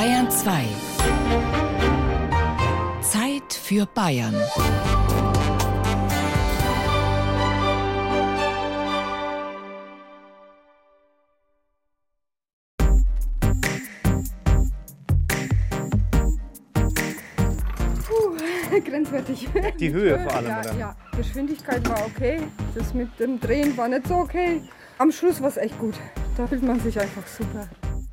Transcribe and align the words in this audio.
Bayern 0.00 0.30
2. 0.30 0.64
Zeit 3.02 3.52
für 3.52 3.84
Bayern. 3.84 4.34
grenzwertig. 18.82 19.50
Die 19.78 19.92
Höhe 19.92 20.18
vor 20.20 20.34
allem, 20.34 20.48
ja, 20.48 20.60
oder? 20.60 20.78
Ja, 20.78 20.96
Geschwindigkeit 21.14 21.86
war 21.90 22.06
okay. 22.06 22.40
Das 22.74 22.94
mit 22.94 23.10
dem 23.20 23.38
Drehen 23.38 23.76
war 23.76 23.86
nicht 23.88 24.08
so 24.08 24.14
okay. 24.14 24.62
Am 24.96 25.12
Schluss 25.12 25.42
war 25.42 25.50
es 25.50 25.58
echt 25.58 25.78
gut. 25.78 25.96
Da 26.38 26.46
fühlt 26.46 26.62
man 26.62 26.80
sich 26.80 26.98
einfach 26.98 27.26
super. 27.26 27.68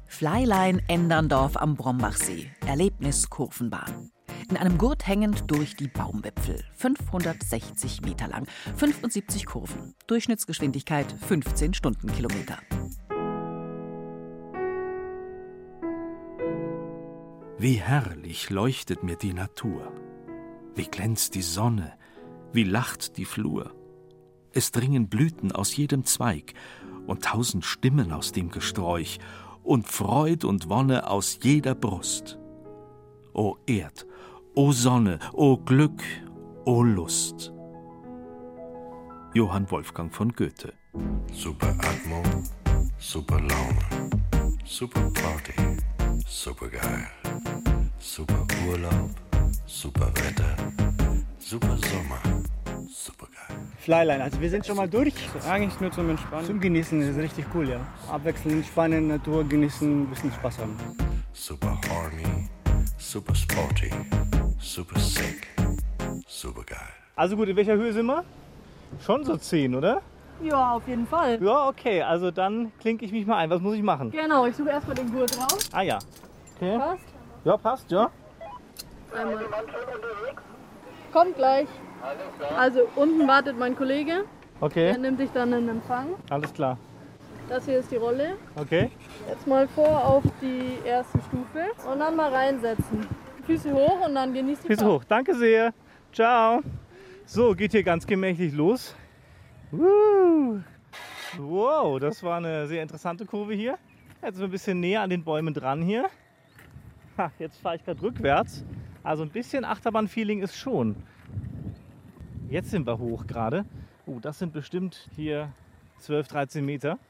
Flyline 0.07 0.81
Enderndorf 0.87 1.57
am 1.57 1.75
Brombachsee. 1.75 2.49
Erlebniskurvenbahn. 2.65 4.09
In 4.49 4.57
einem 4.57 4.77
Gurt 4.77 5.05
hängend 5.05 5.51
durch 5.51 5.75
die 5.75 5.89
Baumwipfel. 5.89 6.63
560 6.75 8.01
Meter 8.01 8.27
lang, 8.27 8.47
75 8.77 9.45
Kurven. 9.45 9.93
Durchschnittsgeschwindigkeit 10.07 11.11
15 11.27 11.73
Stundenkilometer. 11.73 12.57
Wie 17.59 17.73
herrlich 17.73 18.49
leuchtet 18.49 19.03
mir 19.03 19.17
die 19.17 19.33
Natur. 19.33 19.91
Wie 20.75 20.85
glänzt 20.85 21.35
die 21.35 21.41
Sonne, 21.41 21.93
wie 22.53 22.63
lacht 22.63 23.17
die 23.17 23.25
Flur. 23.25 23.75
Es 24.53 24.71
dringen 24.71 25.09
Blüten 25.09 25.51
aus 25.51 25.75
jedem 25.75 26.05
Zweig 26.05 26.53
und 27.07 27.25
tausend 27.25 27.65
Stimmen 27.65 28.11
aus 28.11 28.31
dem 28.31 28.49
Gesträuch 28.49 29.19
und 29.67 29.85
Freud 29.85 30.47
und 30.47 30.69
Wonne 30.69 31.09
aus 31.09 31.39
jeder 31.43 31.75
Brust. 31.75 32.39
O 33.33 33.57
Erd, 33.67 34.07
o 34.55 34.71
Sonne, 34.71 35.19
o 35.33 35.57
Glück, 35.57 36.01
o 36.65 36.81
Lust. 36.81 37.53
Johann 39.33 39.69
Wolfgang 39.69 40.11
von 40.11 40.31
Goethe. 40.31 40.73
Super 41.33 41.75
Atmo, 41.79 42.23
super 42.97 43.39
Laune, 43.39 44.09
super 44.65 45.11
Party, 45.11 45.53
super 46.25 46.69
geil, 46.69 47.07
super 47.99 48.47
Urlaub, 48.67 49.11
super 49.65 50.11
Wetter, 50.15 50.55
super 51.37 51.77
Sommer, 51.77 52.21
super. 52.87 53.26
Flyline, 53.87 54.21
also 54.21 54.41
wir 54.41 54.49
sind 54.49 54.65
schon 54.65 54.75
mal 54.75 54.89
durch. 54.89 55.13
Eigentlich 55.49 55.79
nur 55.79 55.89
zum 55.93 56.09
Entspannen. 56.09 56.45
Zum 56.45 56.59
Genießen 56.59 57.01
ist 57.03 57.17
richtig 57.17 57.45
cool, 57.55 57.69
ja. 57.69 57.79
Abwechselnd 58.11 58.55
entspannen, 58.55 59.07
Natur 59.07 59.45
genießen, 59.45 60.01
ein 60.03 60.07
bisschen 60.07 60.29
Spaß 60.29 60.59
haben. 60.59 60.77
Super 61.31 61.79
horny, 61.89 62.49
super 62.97 63.33
sporty, 63.33 63.89
super 64.59 64.99
sick, 64.99 65.47
super 66.27 66.63
geil. 66.65 66.79
Also 67.15 67.37
gut, 67.37 67.47
in 67.47 67.55
welcher 67.55 67.75
Höhe 67.75 67.93
sind 67.93 68.07
wir? 68.07 68.25
Schon 69.05 69.23
so 69.23 69.37
10, 69.37 69.73
oder? 69.73 70.01
Ja, 70.43 70.73
auf 70.73 70.85
jeden 70.85 71.07
Fall. 71.07 71.41
Ja, 71.41 71.69
okay, 71.69 72.01
also 72.01 72.29
dann 72.29 72.73
klinke 72.81 73.05
ich 73.05 73.13
mich 73.13 73.25
mal 73.25 73.37
ein. 73.37 73.49
Was 73.49 73.61
muss 73.61 73.75
ich 73.75 73.83
machen? 73.83 74.11
Genau, 74.11 74.45
ich 74.47 74.55
suche 74.57 74.67
erstmal 74.67 74.97
den 74.97 75.13
Gurt 75.13 75.31
raus. 75.37 75.69
Ah 75.71 75.83
ja. 75.83 75.97
Okay. 76.57 76.77
Passt? 76.77 77.05
Ja, 77.45 77.55
passt, 77.55 77.89
ja. 77.89 78.11
Einmal. 79.15 79.45
Kommt 81.13 81.37
gleich. 81.37 81.69
Also 82.57 82.81
unten 82.95 83.27
wartet 83.27 83.57
mein 83.57 83.75
Kollege. 83.75 84.23
Okay, 84.59 84.87
Der 84.87 84.97
nimmt 84.97 85.19
dich 85.19 85.29
dann 85.31 85.53
in 85.53 85.69
Empfang. 85.69 86.07
alles 86.29 86.53
klar. 86.53 86.77
Das 87.49 87.65
hier 87.65 87.79
ist 87.79 87.91
die 87.91 87.95
Rolle. 87.95 88.35
Okay. 88.55 88.91
Jetzt 89.29 89.47
mal 89.47 89.67
vor 89.69 90.03
auf 90.05 90.23
die 90.41 90.79
erste 90.85 91.19
Stufe 91.29 91.65
und 91.89 91.99
dann 91.99 92.15
mal 92.15 92.33
reinsetzen. 92.33 93.07
Füße 93.45 93.71
hoch 93.73 94.05
und 94.05 94.15
dann 94.15 94.33
genießt 94.33 94.63
die 94.63 94.67
Füße 94.67 94.81
Fahrt. 94.81 94.91
hoch. 94.91 95.03
Danke 95.07 95.33
sehr. 95.35 95.73
Ciao. 96.11 96.61
So, 97.25 97.53
geht 97.53 97.71
hier 97.71 97.83
ganz 97.83 98.05
gemächlich 98.05 98.53
los. 98.53 98.95
Wow, 101.37 101.99
das 101.99 102.23
war 102.23 102.37
eine 102.37 102.67
sehr 102.67 102.81
interessante 102.81 103.25
Kurve 103.25 103.53
hier. 103.53 103.77
Jetzt 104.21 104.35
sind 104.35 104.39
wir 104.41 104.47
ein 104.47 104.51
bisschen 104.51 104.79
näher 104.79 105.01
an 105.01 105.09
den 105.09 105.23
Bäumen 105.23 105.53
dran 105.53 105.81
hier. 105.81 106.09
Ha, 107.17 107.31
jetzt 107.39 107.59
fahre 107.61 107.75
ich 107.77 107.85
gerade 107.85 108.01
rückwärts. 108.01 108.63
Also 109.03 109.23
ein 109.23 109.29
bisschen 109.29 109.63
Achterbahn-Feeling 109.63 110.41
ist 110.41 110.57
schon. 110.57 110.95
Jetzt 112.49 112.71
sind 112.71 112.87
wir 112.87 112.97
hoch 112.97 113.27
gerade. 113.27 113.65
Oh, 114.05 114.19
das 114.21 114.39
sind 114.39 114.53
bestimmt 114.53 115.09
hier 115.15 115.51
12, 115.99 116.27
13 116.27 116.65
Meter. 116.65 116.97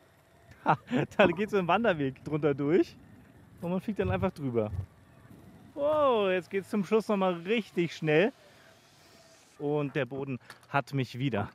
Ha, 0.66 0.78
da 1.16 1.28
geht 1.28 1.50
so 1.50 1.58
ein 1.58 1.68
Wanderweg 1.68 2.22
drunter 2.26 2.54
durch. 2.54 2.98
Und 3.62 3.72
man 3.72 3.80
fliegt 3.80 4.00
dann 4.00 4.12
einfach 4.12 4.32
drüber. 4.34 4.70
Wow, 5.76 6.30
jetzt 6.30 6.50
geht 6.50 6.64
es 6.66 6.70
zum 6.70 6.84
Schluss 6.84 7.08
nochmal 7.08 7.36
richtig 7.46 7.96
schnell. 7.96 8.34
Und 9.60 9.96
der 9.96 10.06
Boden 10.06 10.40
hat 10.68 10.94
mich 10.94 11.18
wieder. 11.20 11.50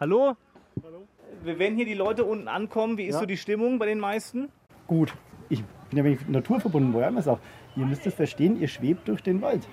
Hallo? 0.00 0.34
Hallo? 0.82 1.06
Wenn 1.44 1.76
hier 1.76 1.84
die 1.84 1.94
Leute 1.94 2.24
unten 2.24 2.48
ankommen, 2.48 2.98
wie 2.98 3.04
ist 3.04 3.14
Ja. 3.14 3.20
so 3.20 3.26
die 3.26 3.36
Stimmung 3.36 3.78
bei 3.78 3.86
den 3.86 4.00
meisten? 4.00 4.48
Gut. 4.88 5.14
Ich 5.48 5.62
bin 5.90 5.98
ja 5.98 6.02
wenig 6.02 6.26
naturverbunden, 6.26 6.92
wo 6.94 7.00
ich 7.00 7.28
auch. 7.28 7.38
Ihr 7.76 7.86
müsst 7.86 8.06
es 8.06 8.14
verstehen, 8.14 8.60
ihr 8.60 8.66
schwebt 8.68 9.06
durch 9.06 9.22
den 9.22 9.40
Wald. 9.40 9.68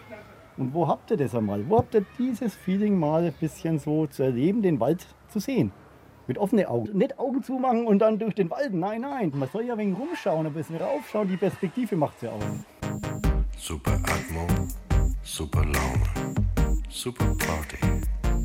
Und 0.58 0.74
wo 0.74 0.88
habt 0.88 1.10
ihr 1.10 1.18
das 1.18 1.34
einmal? 1.34 1.68
Wo 1.68 1.80
habt 1.80 1.96
ihr 1.96 2.06
dieses 2.20 2.56
Feeling 2.56 3.00
mal 3.00 3.24
ein 3.24 3.34
bisschen 3.34 3.80
so 3.80 4.06
zu 4.06 4.24
erleben, 4.24 4.62
den 4.62 4.80
Wald 4.80 5.06
zu 5.30 5.40
sehen? 5.40 5.72
Mit 6.28 6.38
offenen 6.38 6.68
Augen. 6.68 6.98
Nicht 6.98 7.18
Augen 7.20 7.44
zumachen 7.44 7.88
und 7.88 8.00
dann 8.00 8.20
durch 8.20 8.36
den 8.36 8.50
Wald. 8.50 8.74
Nein, 8.74 9.02
nein. 9.02 9.32
Man 9.36 9.50
soll 9.50 9.66
ja 9.66 9.74
ein 9.74 9.80
wenig 9.80 9.98
rumschauen, 9.98 10.46
ein 10.46 10.54
bisschen 10.54 10.78
raufschauen. 10.78 11.28
Die 11.28 11.38
Perspektive 11.38 11.96
macht 11.96 12.22
ja 12.22 12.30
aus. 12.32 12.44
Super 13.58 13.94
Atmo, 13.94 14.48
super 15.24 15.64
Laune, 15.64 16.36
super 16.90 17.26
Party, 17.26 17.78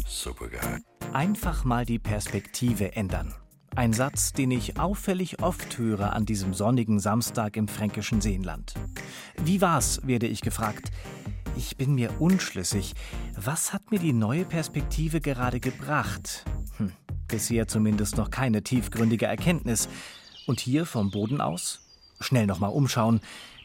super 0.06 0.48
geil. 0.48 0.80
Einfach 1.12 1.64
mal 1.64 1.84
die 1.84 1.98
Perspektive 1.98 2.96
ändern. 2.96 3.34
Ein 3.74 3.92
Satz, 3.92 4.32
den 4.32 4.50
ich 4.50 4.78
auffällig 4.78 5.42
oft 5.42 5.78
höre 5.78 6.12
an 6.12 6.24
diesem 6.24 6.54
sonnigen 6.54 6.98
Samstag 6.98 7.56
im 7.56 7.68
fränkischen 7.68 8.20
Seenland. 8.20 8.74
Wie 9.36 9.60
war's, 9.60 10.00
werde 10.04 10.26
ich 10.26 10.40
gefragt. 10.40 10.90
Ich 11.58 11.76
bin 11.76 11.96
mir 11.96 12.20
unschlüssig. 12.20 12.94
Was 13.34 13.72
hat 13.72 13.90
mir 13.90 13.98
die 13.98 14.12
neue 14.12 14.44
Perspektive 14.44 15.20
gerade 15.20 15.58
gebracht? 15.58 16.44
Hm, 16.76 16.92
bisher 17.26 17.66
zumindest 17.66 18.16
noch 18.16 18.30
keine 18.30 18.62
tiefgründige 18.62 19.26
Erkenntnis. 19.26 19.88
Und 20.46 20.60
hier 20.60 20.86
vom 20.86 21.10
Boden 21.10 21.40
aus? 21.40 21.80
Schnell 22.20 22.46
nochmal 22.46 22.70
umschauen. 22.70 23.20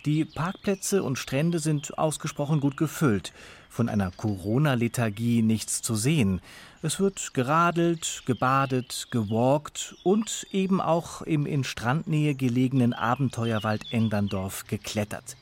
Die 0.06 0.26
Parkplätze 0.26 1.04
und 1.04 1.20
Strände 1.20 1.60
sind 1.60 1.96
ausgesprochen 2.00 2.62
gut 2.62 2.78
gefüllt. 2.78 3.32
Von 3.70 3.90
einer 3.90 4.10
Corona-Lethargie 4.10 5.44
nichts 5.44 5.84
zu 5.84 5.94
sehen. 5.94 6.42
Es 6.82 7.00
wird 7.00 7.36
geradelt, 7.36 8.24
gebadet, 8.26 9.10
gewalkt 9.12 9.96
und 10.02 10.48
eben 10.52 10.82
auch 10.82 11.22
im 11.22 11.46
in 11.46 11.64
Strandnähe 11.64 12.34
gelegenen 12.34 12.94
Abenteuerwald 12.94 13.94
Enderndorf 13.94 14.66
geklettert. 14.66 15.38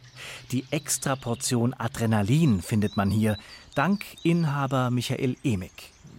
Die 0.51 0.65
Extraportion 0.71 1.73
Adrenalin 1.77 2.61
findet 2.61 2.97
man 2.97 3.09
hier, 3.09 3.37
dank 3.75 4.03
Inhaber 4.23 4.91
Michael 4.91 5.35
Emig. 5.43 5.71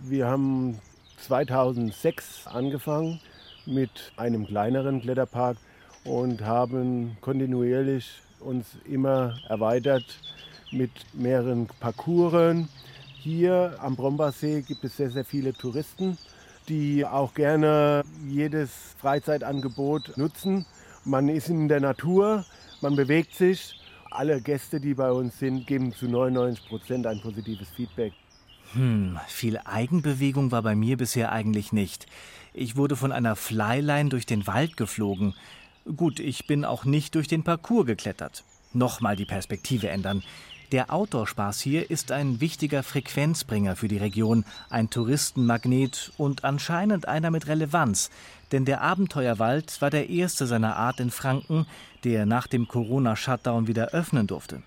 Wir 0.05 0.27
haben 0.27 0.79
2006 1.27 2.47
angefangen 2.47 3.21
mit 3.67 4.13
einem 4.17 4.47
kleineren 4.47 5.01
Kletterpark 5.01 5.57
und 6.05 6.43
haben 6.43 7.17
kontinuierlich 7.21 8.11
uns 8.41 8.67
immer 8.85 9.37
erweitert 9.49 10.05
mit 10.73 10.91
mehreren 11.13 11.69
Parcours. 11.81 12.57
Hier 13.19 13.77
am 13.79 13.95
Brombachsee 13.95 14.63
gibt 14.63 14.83
es 14.85 14.97
sehr, 14.97 15.11
sehr 15.11 15.25
viele 15.25 15.53
Touristen, 15.53 16.19
die 16.69 17.07
auch 17.07 17.35
gerne 17.35 18.03
jedes 18.29 18.71
Freizeitangebot 18.99 20.17
nutzen. 20.17 20.67
Man 21.05 21.29
ist 21.29 21.49
in 21.49 21.69
der 21.69 21.81
Natur, 21.81 22.45
man 22.81 22.97
bewegt 22.97 23.35
sich. 23.35 23.79
Alle 24.15 24.43
Gäste, 24.43 24.79
die 24.79 24.95
bei 24.95 25.11
uns 25.11 25.39
sind, 25.39 25.67
geben 25.67 25.93
zu 25.93 26.07
99 26.07 26.69
Prozent 26.69 27.07
ein 27.07 27.21
positives 27.21 27.69
Feedback. 27.71 28.13
Hm, 28.75 29.19
viel 29.27 29.59
Eigenbewegung 29.65 30.51
war 30.51 30.63
bei 30.63 30.75
mir 30.75 30.97
bisher 30.97 31.33
eigentlich 31.33 31.73
nicht. 31.73 32.07
Ich 32.53 32.77
wurde 32.77 32.97
von 32.97 33.11
einer 33.11 33.37
Flyline 33.37 34.11
durch 34.11 34.27
den 34.27 34.47
Wald 34.47 34.77
geflogen. 34.77 35.35
Gut, 35.97 36.21
ich 36.21 36.47
bin 36.47 36.65
auch 36.65 36.85
nicht 36.85 37.15
durch 37.15 37.27
den 37.27 37.43
Parcours 37.43 37.87
geklettert. 37.87 38.45
Nochmal 38.75 39.17
die 39.17 39.25
Perspektive 39.25 39.89
ändern. 39.89 40.23
Der 40.73 40.91
Outdoor-Spaß 40.91 41.61
hier 41.61 41.91
ist 41.91 42.13
ein 42.13 42.41
wichtiger 42.41 42.83
Frequenzbringer 42.83 43.77
für 43.77 43.89
die 43.89 43.99
Region, 43.99 44.47
ein 44.71 44.89
Touristenmagnet 44.89 46.13
und 46.17 46.45
anscheinend 46.45 47.07
einer 47.07 47.31
mit 47.31 47.47
Relevanz. 47.47 48.09
Denn 48.53 48.65
der 48.65 48.81
Abenteuerwald 48.81 49.83
war 49.83 49.91
der 49.91 50.09
erste 50.09 50.47
seiner 50.47 50.77
Art 50.77 50.99
in 50.99 51.11
Franken, 51.11 51.67
der 52.05 52.25
nach 52.25 52.47
dem 52.47 52.69
Corona-Shutdown 52.69 53.67
wieder 53.67 53.89
öffnen 53.89 54.27
durfte. 54.27 54.63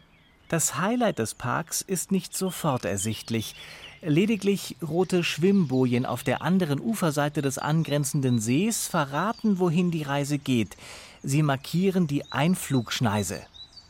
Das 0.47 0.77
Highlight 0.79 1.17
des 1.17 1.33
Parks 1.33 1.81
ist 1.81 2.11
nicht 2.11 2.37
sofort 2.37 2.85
ersichtlich. 2.85 3.55
Lediglich 4.03 4.75
rote 4.87 5.23
Schwimmbojen 5.23 6.05
auf 6.05 6.23
der 6.23 6.43
anderen 6.43 6.79
Uferseite 6.79 7.41
des 7.41 7.57
angrenzenden 7.57 8.39
Sees 8.39 8.85
verraten, 8.85 9.57
wohin 9.57 9.89
die 9.89 10.03
Reise 10.03 10.37
geht. 10.37 10.77
Sie 11.23 11.41
markieren 11.41 12.05
die 12.05 12.31
Einflugschneise. 12.31 13.41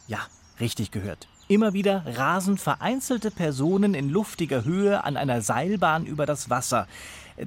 Ja, 0.08 0.20
richtig 0.62 0.92
gehört. 0.92 1.28
Immer 1.48 1.74
wieder 1.74 2.04
rasen 2.08 2.58
vereinzelte 2.58 3.30
Personen 3.30 3.94
in 3.94 4.10
luftiger 4.10 4.66
Höhe 4.66 5.04
an 5.04 5.16
einer 5.16 5.42
Seilbahn 5.42 6.08
über 6.08 6.26
das 6.26 6.50
Wasser. 6.50 6.88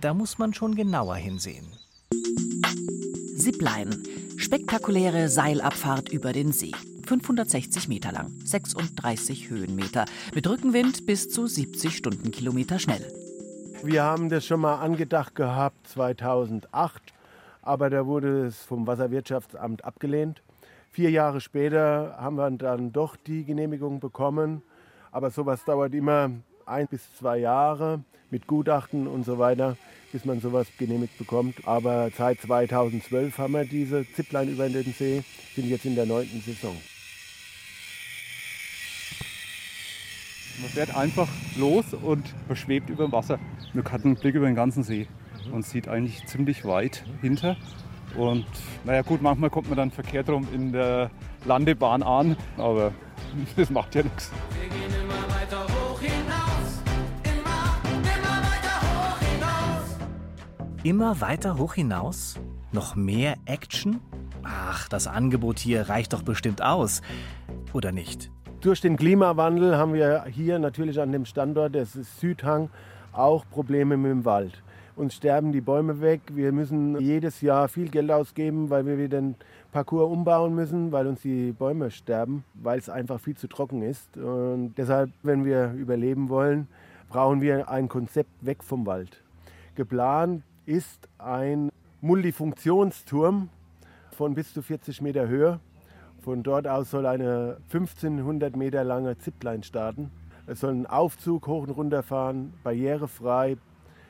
Da 0.00 0.14
muss 0.14 0.38
man 0.38 0.54
schon 0.54 0.76
genauer 0.76 1.16
hinsehen. 1.16 1.66
Zipline. 3.36 3.90
Spektakuläre 4.36 5.28
Seilabfahrt 5.28 6.10
über 6.10 6.32
den 6.32 6.52
See. 6.52 6.70
560 7.06 7.88
Meter 7.88 8.12
lang, 8.12 8.30
36 8.44 9.50
Höhenmeter, 9.50 10.04
mit 10.32 10.46
Rückenwind 10.46 11.06
bis 11.06 11.28
zu 11.28 11.48
70 11.48 11.96
Stundenkilometer 11.96 12.78
schnell. 12.78 13.04
Wir 13.82 14.04
haben 14.04 14.28
das 14.28 14.46
schon 14.46 14.60
mal 14.60 14.76
angedacht 14.76 15.34
gehabt 15.34 15.88
2008, 15.88 17.02
aber 17.62 17.90
da 17.90 18.06
wurde 18.06 18.46
es 18.46 18.58
vom 18.58 18.86
Wasserwirtschaftsamt 18.86 19.84
abgelehnt. 19.84 20.42
Vier 20.98 21.10
Jahre 21.10 21.40
später 21.40 22.16
haben 22.18 22.34
wir 22.34 22.50
dann 22.50 22.90
doch 22.90 23.14
die 23.14 23.44
Genehmigung 23.44 24.00
bekommen, 24.00 24.62
aber 25.12 25.30
sowas 25.30 25.64
dauert 25.64 25.94
immer 25.94 26.32
ein 26.66 26.88
bis 26.88 27.14
zwei 27.14 27.38
Jahre 27.38 28.02
mit 28.32 28.48
Gutachten 28.48 29.06
und 29.06 29.24
so 29.24 29.38
weiter, 29.38 29.76
bis 30.10 30.24
man 30.24 30.40
sowas 30.40 30.66
genehmigt 30.76 31.16
bekommt. 31.16 31.68
Aber 31.68 32.10
seit 32.18 32.40
2012 32.40 33.38
haben 33.38 33.52
wir 33.52 33.64
diese 33.64 34.10
Zipline 34.12 34.50
über 34.50 34.68
den 34.68 34.92
See, 34.92 35.22
sind 35.54 35.68
jetzt 35.68 35.84
in 35.84 35.94
der 35.94 36.06
neunten 36.06 36.40
Saison. 36.40 36.76
Man 40.60 40.70
fährt 40.70 40.96
einfach 40.96 41.28
los 41.56 41.94
und 41.94 42.24
man 42.48 42.56
schwebt 42.56 42.90
über 42.90 43.06
dem 43.06 43.12
Wasser. 43.12 43.38
Man 43.72 43.84
hat 43.84 44.04
einen 44.04 44.16
Blick 44.16 44.34
über 44.34 44.46
den 44.46 44.56
ganzen 44.56 44.82
See 44.82 45.06
und 45.52 45.64
sieht 45.64 45.86
eigentlich 45.86 46.26
ziemlich 46.26 46.64
weit 46.64 47.04
hinter. 47.20 47.56
Und 48.16 48.46
naja 48.84 49.02
gut, 49.02 49.22
manchmal 49.22 49.50
kommt 49.50 49.68
man 49.68 49.76
dann 49.76 49.90
verkehrt 49.90 50.28
rum 50.28 50.46
in 50.52 50.72
der 50.72 51.10
Landebahn 51.44 52.02
an, 52.02 52.36
aber 52.56 52.92
das 53.56 53.70
macht 53.70 53.94
ja 53.94 54.02
nichts. 54.02 54.30
Wir 54.60 54.68
gehen 54.68 55.02
immer 55.02 55.34
weiter 55.34 55.64
hoch 55.64 56.00
hinaus, 56.00 56.82
immer, 57.24 58.10
immer 58.12 58.38
weiter 58.42 58.80
hoch 58.94 59.18
hinaus. 59.18 59.96
Immer 60.82 61.20
weiter 61.20 61.58
hoch 61.58 61.74
hinaus? 61.74 62.40
Noch 62.72 62.96
mehr 62.96 63.36
Action? 63.46 64.00
Ach, 64.42 64.88
das 64.88 65.06
Angebot 65.06 65.58
hier 65.58 65.88
reicht 65.88 66.12
doch 66.12 66.22
bestimmt 66.22 66.62
aus. 66.62 67.02
Oder 67.72 67.92
nicht? 67.92 68.30
Durch 68.60 68.80
den 68.80 68.96
Klimawandel 68.96 69.76
haben 69.76 69.94
wir 69.94 70.24
hier 70.24 70.58
natürlich 70.58 71.00
an 71.00 71.12
dem 71.12 71.24
Standort, 71.24 71.74
das 71.74 71.94
ist 71.94 72.18
Südhang, 72.18 72.70
auch 73.12 73.44
Probleme 73.48 73.96
mit 73.96 74.10
dem 74.10 74.24
Wald. 74.24 74.62
Uns 74.98 75.14
sterben 75.14 75.52
die 75.52 75.60
Bäume 75.60 76.00
weg. 76.00 76.22
Wir 76.34 76.50
müssen 76.50 76.98
jedes 76.98 77.40
Jahr 77.40 77.68
viel 77.68 77.88
Geld 77.88 78.10
ausgeben, 78.10 78.68
weil 78.68 78.84
wir 78.84 79.08
den 79.08 79.36
Parcours 79.70 80.10
umbauen 80.10 80.56
müssen, 80.56 80.90
weil 80.90 81.06
uns 81.06 81.22
die 81.22 81.52
Bäume 81.52 81.92
sterben, 81.92 82.42
weil 82.54 82.80
es 82.80 82.88
einfach 82.88 83.20
viel 83.20 83.36
zu 83.36 83.46
trocken 83.46 83.82
ist. 83.82 84.16
Und 84.16 84.74
deshalb, 84.76 85.12
wenn 85.22 85.44
wir 85.44 85.72
überleben 85.74 86.28
wollen, 86.28 86.66
brauchen 87.10 87.40
wir 87.40 87.70
ein 87.70 87.88
Konzept 87.88 88.44
weg 88.44 88.64
vom 88.64 88.86
Wald. 88.86 89.22
Geplant 89.76 90.42
ist 90.66 91.08
ein 91.18 91.70
Multifunktionsturm 92.00 93.50
von 94.10 94.34
bis 94.34 94.52
zu 94.52 94.62
40 94.62 95.00
Meter 95.00 95.28
Höhe. 95.28 95.60
Von 96.22 96.42
dort 96.42 96.66
aus 96.66 96.90
soll 96.90 97.06
eine 97.06 97.58
1500 97.72 98.56
Meter 98.56 98.82
lange 98.82 99.16
Zipline 99.16 99.62
starten. 99.62 100.10
Es 100.48 100.58
soll 100.58 100.72
ein 100.72 100.86
Aufzug 100.86 101.46
hoch 101.46 101.62
und 101.62 101.70
runter 101.70 102.02
fahren, 102.02 102.52
barrierefrei, 102.64 103.58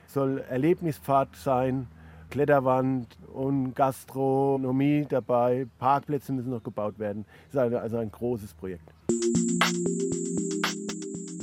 soll 0.09 0.45
Erlebnispfad 0.49 1.37
sein, 1.37 1.87
Kletterwand 2.31 3.07
und 3.33 3.75
Gastronomie 3.75 5.07
dabei. 5.09 5.67
Parkplätze 5.79 6.33
müssen 6.33 6.51
noch 6.51 6.63
gebaut 6.63 6.99
werden. 6.99 7.25
Es 7.49 7.55
ist 7.55 7.75
also 7.75 7.97
ein 7.99 8.11
großes 8.11 8.55
Projekt. 8.55 8.93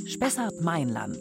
Spessart-Mainland. 0.06 1.18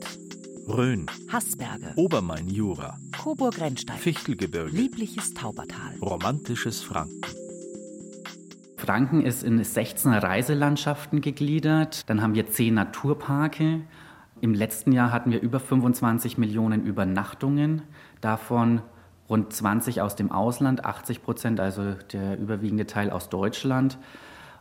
Rhön, 0.67 1.05
Haßberge. 1.31 1.93
Obermain-Jura, 1.95 2.97
Coburg-Rennsteig. 3.21 3.97
Fichtelgebirge, 3.99 4.75
Liebliches 4.75 5.33
Taubertal. 5.33 5.95
romantisches 6.01 6.81
Franken. 6.81 7.21
Franken 8.77 9.21
ist 9.21 9.43
in 9.43 9.63
16 9.63 10.11
Reiselandschaften 10.13 11.21
gegliedert. 11.21 12.09
Dann 12.09 12.21
haben 12.21 12.35
wir 12.35 12.47
10 12.47 12.73
Naturparke. 12.73 13.81
Im 14.45 14.53
letzten 14.53 14.91
Jahr 14.91 15.11
hatten 15.11 15.31
wir 15.31 15.41
über 15.41 15.59
25 15.59 16.37
Millionen 16.37 16.85
Übernachtungen, 16.85 17.81
davon 18.21 18.83
rund 19.27 19.51
20 19.51 20.01
aus 20.01 20.15
dem 20.15 20.31
Ausland, 20.31 20.85
80 20.85 21.23
Prozent, 21.23 21.59
also 21.59 21.95
der 22.13 22.37
überwiegende 22.37 22.85
Teil 22.85 23.09
aus 23.09 23.29
Deutschland. 23.29 23.97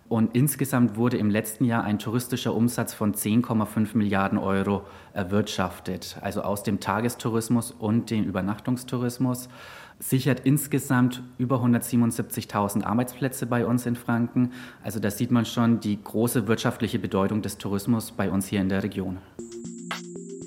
Und 0.09 0.35
insgesamt 0.35 0.97
wurde 0.97 1.19
im 1.19 1.29
letzten 1.29 1.67
Jahr 1.67 1.85
ein 1.85 1.99
touristischer 1.99 2.55
Umsatz 2.55 2.95
von 2.95 3.13
10,5 3.13 3.95
Milliarden 3.95 4.39
Euro 4.39 4.87
erwirtschaftet, 5.13 6.17
also 6.23 6.41
aus 6.41 6.63
dem 6.63 6.81
Tagestourismus 6.81 7.71
und 7.71 8.09
dem 8.11 8.25
Übernachtungstourismus. 8.25 9.51
Sichert 9.99 10.41
insgesamt 10.45 11.23
über 11.37 11.57
177.000 11.57 12.85
Arbeitsplätze 12.85 13.45
bei 13.45 13.67
uns 13.67 13.85
in 13.85 13.97
Franken. 13.97 14.53
Also 14.83 14.99
da 14.99 15.11
sieht 15.11 15.31
man 15.31 15.45
schon 15.45 15.81
die 15.81 16.03
große 16.03 16.49
wirtschaftliche 16.49 16.99
Bedeutung 16.99 17.43
des 17.43 17.59
Tourismus 17.59 18.13
bei 18.13 18.31
uns 18.31 18.47
hier 18.47 18.63
in 18.63 18.71
der 18.71 18.83
Region. 18.83 19.19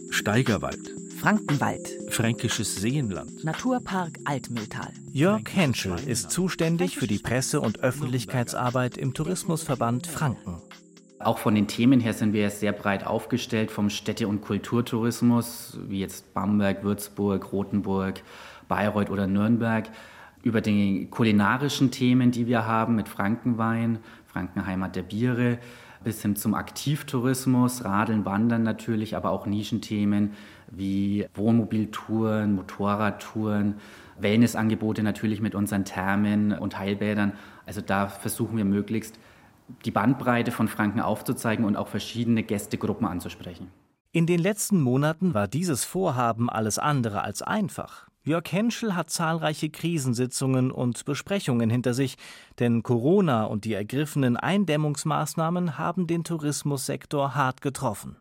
Steigerwald, 0.09 0.93
Frankenwald. 1.19 1.87
Fränkisches 2.09 2.75
Seenland, 2.75 3.43
Naturpark 3.43 4.17
Altmühltal. 4.25 4.91
Jörg 5.11 5.43
Henschel 5.53 5.95
ist 6.05 6.31
zuständig 6.31 6.97
für 6.97 7.07
die 7.07 7.19
Presse- 7.19 7.61
und 7.61 7.79
Öffentlichkeitsarbeit 7.79 8.97
im 8.97 9.13
Tourismusverband 9.13 10.07
Franken. 10.07 10.61
Auch 11.19 11.39
von 11.39 11.55
den 11.55 11.67
Themen 11.67 11.99
her 11.99 12.13
sind 12.13 12.33
wir 12.33 12.49
sehr 12.49 12.71
breit 12.71 13.05
aufgestellt, 13.05 13.71
vom 13.71 13.89
Städte- 13.89 14.27
und 14.27 14.41
Kulturtourismus, 14.41 15.77
wie 15.87 15.99
jetzt 15.99 16.33
Bamberg, 16.33 16.83
Würzburg, 16.83 17.51
Rothenburg, 17.51 18.21
Bayreuth 18.67 19.09
oder 19.09 19.27
Nürnberg, 19.27 19.89
über 20.43 20.61
die 20.61 21.07
kulinarischen 21.09 21.91
Themen, 21.91 22.31
die 22.31 22.47
wir 22.47 22.65
haben 22.65 22.95
mit 22.95 23.09
Frankenwein, 23.09 23.99
Frankenheimat 24.27 24.95
der 24.95 25.03
Biere, 25.03 25.57
bis 26.07 26.21
hin 26.21 26.37
zum 26.37 26.53
Aktivtourismus, 26.53 27.83
Radeln, 27.83 28.23
Wandern 28.23 28.63
natürlich, 28.63 29.17
aber 29.17 29.31
auch 29.31 29.45
Nischenthemen 29.45 30.31
wie 30.71 31.27
Wohnmobiltouren, 31.33 32.55
Motorradtouren, 32.55 33.75
Wellnessangebote 34.17 35.03
natürlich 35.03 35.41
mit 35.41 35.53
unseren 35.53 35.83
Thermen 35.83 36.53
und 36.53 36.79
Heilbädern. 36.79 37.33
Also 37.65 37.81
da 37.81 38.07
versuchen 38.07 38.55
wir 38.55 38.63
möglichst 38.63 39.19
die 39.83 39.91
Bandbreite 39.91 40.51
von 40.53 40.69
Franken 40.69 41.01
aufzuzeigen 41.01 41.65
und 41.65 41.75
auch 41.75 41.89
verschiedene 41.89 42.41
Gästegruppen 42.41 43.05
anzusprechen. 43.05 43.67
In 44.13 44.27
den 44.27 44.39
letzten 44.39 44.79
Monaten 44.79 45.33
war 45.33 45.49
dieses 45.49 45.83
Vorhaben 45.83 46.49
alles 46.49 46.79
andere 46.79 47.21
als 47.21 47.41
einfach. 47.41 48.06
Jörg 48.27 48.51
Henschel 48.51 48.93
hat 48.93 49.09
zahlreiche 49.09 49.69
Krisensitzungen 49.69 50.69
und 50.69 51.05
Besprechungen 51.05 51.69
hinter 51.69 51.93
sich, 51.93 52.17
denn 52.59 52.83
Corona 52.83 53.45
und 53.45 53.63
die 53.63 53.73
ergriffenen 53.73 54.35
Eindämmungsmaßnahmen 54.35 55.77
haben 55.77 56.07
den 56.07 56.25
Tourismussektor 56.25 57.35
hart 57.35 57.61
getroffen. 57.61 58.17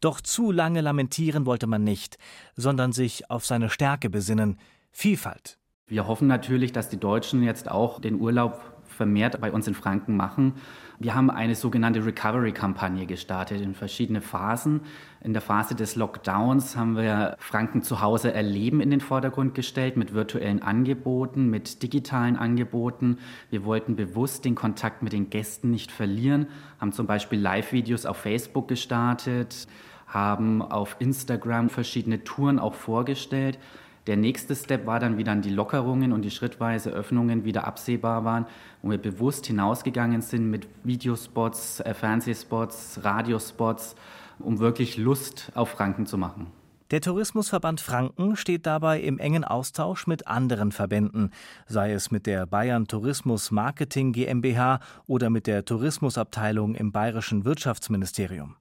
Doch 0.00 0.22
zu 0.22 0.50
lange 0.50 0.80
lamentieren 0.80 1.44
wollte 1.44 1.66
man 1.66 1.84
nicht, 1.84 2.16
sondern 2.56 2.92
sich 2.92 3.30
auf 3.30 3.44
seine 3.44 3.68
Stärke 3.68 4.08
besinnen 4.08 4.58
Vielfalt. 4.92 5.58
Wir 5.86 6.06
hoffen 6.06 6.26
natürlich, 6.26 6.72
dass 6.72 6.88
die 6.88 6.98
Deutschen 6.98 7.42
jetzt 7.42 7.70
auch 7.70 8.00
den 8.00 8.18
Urlaub 8.18 8.62
vermehrt 8.86 9.38
bei 9.42 9.52
uns 9.52 9.68
in 9.68 9.74
Franken 9.74 10.16
machen. 10.16 10.54
Wir 11.00 11.16
haben 11.16 11.28
eine 11.28 11.56
sogenannte 11.56 12.04
Recovery-Kampagne 12.06 13.06
gestartet 13.06 13.60
in 13.60 13.74
verschiedene 13.74 14.20
Phasen. 14.20 14.82
In 15.22 15.32
der 15.32 15.42
Phase 15.42 15.74
des 15.74 15.96
Lockdowns 15.96 16.76
haben 16.76 16.96
wir 16.96 17.34
Franken 17.40 17.82
zu 17.82 18.00
Hause 18.00 18.32
erleben 18.32 18.80
in 18.80 18.90
den 18.90 19.00
Vordergrund 19.00 19.54
gestellt 19.54 19.96
mit 19.96 20.14
virtuellen 20.14 20.62
Angeboten, 20.62 21.50
mit 21.50 21.82
digitalen 21.82 22.36
Angeboten. 22.36 23.18
Wir 23.50 23.64
wollten 23.64 23.96
bewusst 23.96 24.44
den 24.44 24.54
Kontakt 24.54 25.02
mit 25.02 25.12
den 25.12 25.30
Gästen 25.30 25.72
nicht 25.72 25.90
verlieren, 25.90 26.46
haben 26.80 26.92
zum 26.92 27.08
Beispiel 27.08 27.40
Live-Videos 27.40 28.06
auf 28.06 28.18
Facebook 28.18 28.68
gestartet, 28.68 29.66
haben 30.06 30.62
auf 30.62 30.96
Instagram 31.00 31.70
verschiedene 31.70 32.22
Touren 32.22 32.60
auch 32.60 32.74
vorgestellt. 32.74 33.58
Der 34.06 34.18
nächste 34.18 34.54
Step 34.54 34.86
war 34.86 35.00
dann, 35.00 35.16
wie 35.16 35.24
dann 35.24 35.40
die 35.40 35.50
Lockerungen 35.50 36.12
und 36.12 36.22
die 36.22 36.30
schrittweise 36.30 36.90
Öffnungen 36.90 37.44
wieder 37.44 37.66
absehbar 37.66 38.24
waren, 38.24 38.46
wo 38.82 38.90
wir 38.90 38.98
bewusst 38.98 39.46
hinausgegangen 39.46 40.20
sind 40.20 40.50
mit 40.50 40.68
Videospots, 40.82 41.80
äh, 41.80 41.94
Fernsehspots, 41.94 43.00
Radiospots, 43.02 43.96
um 44.38 44.58
wirklich 44.58 44.98
Lust 44.98 45.50
auf 45.54 45.70
Franken 45.70 46.04
zu 46.04 46.18
machen. 46.18 46.48
Der 46.90 47.00
Tourismusverband 47.00 47.80
Franken 47.80 48.36
steht 48.36 48.66
dabei 48.66 49.00
im 49.00 49.18
engen 49.18 49.42
Austausch 49.42 50.06
mit 50.06 50.26
anderen 50.26 50.70
Verbänden, 50.70 51.30
sei 51.66 51.92
es 51.92 52.10
mit 52.10 52.26
der 52.26 52.46
Bayern 52.46 52.86
Tourismus 52.86 53.50
Marketing 53.50 54.12
GmbH 54.12 54.80
oder 55.06 55.30
mit 55.30 55.46
der 55.46 55.64
Tourismusabteilung 55.64 56.74
im 56.74 56.92
Bayerischen 56.92 57.46
Wirtschaftsministerium. 57.46 58.56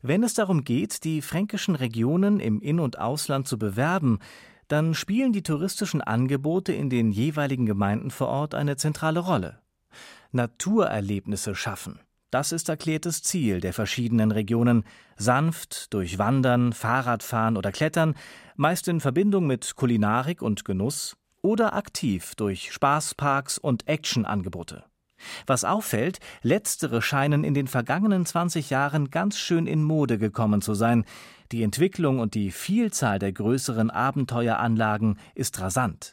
Wenn 0.00 0.22
es 0.22 0.32
darum 0.32 0.64
geht, 0.64 1.04
die 1.04 1.20
fränkischen 1.20 1.74
Regionen 1.74 2.40
im 2.40 2.62
In- 2.62 2.80
und 2.80 2.98
Ausland 2.98 3.46
zu 3.46 3.58
bewerben, 3.58 4.18
dann 4.68 4.94
spielen 4.94 5.32
die 5.32 5.42
touristischen 5.42 6.00
Angebote 6.00 6.72
in 6.72 6.90
den 6.90 7.10
jeweiligen 7.10 7.66
Gemeinden 7.66 8.10
vor 8.10 8.28
Ort 8.28 8.54
eine 8.54 8.76
zentrale 8.76 9.20
Rolle. 9.20 9.58
Naturerlebnisse 10.32 11.54
schaffen, 11.54 12.00
Das 12.30 12.52
ist 12.52 12.68
erklärtes 12.68 13.22
Ziel 13.22 13.60
der 13.60 13.72
verschiedenen 13.72 14.30
Regionen. 14.30 14.84
Sanft 15.16 15.92
durch 15.94 16.18
Wandern, 16.18 16.74
Fahrradfahren 16.74 17.56
oder 17.56 17.72
Klettern, 17.72 18.14
meist 18.56 18.86
in 18.88 19.00
Verbindung 19.00 19.46
mit 19.46 19.74
Kulinarik 19.76 20.42
und 20.42 20.66
Genuss 20.66 21.16
oder 21.40 21.72
aktiv 21.72 22.34
durch 22.34 22.70
Spaßparks 22.72 23.56
und 23.56 23.88
Actionangebote. 23.88 24.84
Was 25.46 25.64
auffällt, 25.64 26.18
letztere 26.42 27.02
scheinen 27.02 27.44
in 27.44 27.54
den 27.54 27.66
vergangenen 27.66 28.26
20 28.26 28.70
Jahren 28.70 29.10
ganz 29.10 29.38
schön 29.38 29.66
in 29.66 29.82
Mode 29.82 30.18
gekommen 30.18 30.62
zu 30.62 30.74
sein. 30.74 31.04
Die 31.52 31.62
Entwicklung 31.62 32.18
und 32.18 32.34
die 32.34 32.50
Vielzahl 32.50 33.18
der 33.18 33.32
größeren 33.32 33.90
Abenteueranlagen 33.90 35.18
ist 35.34 35.60
rasant. 35.60 36.10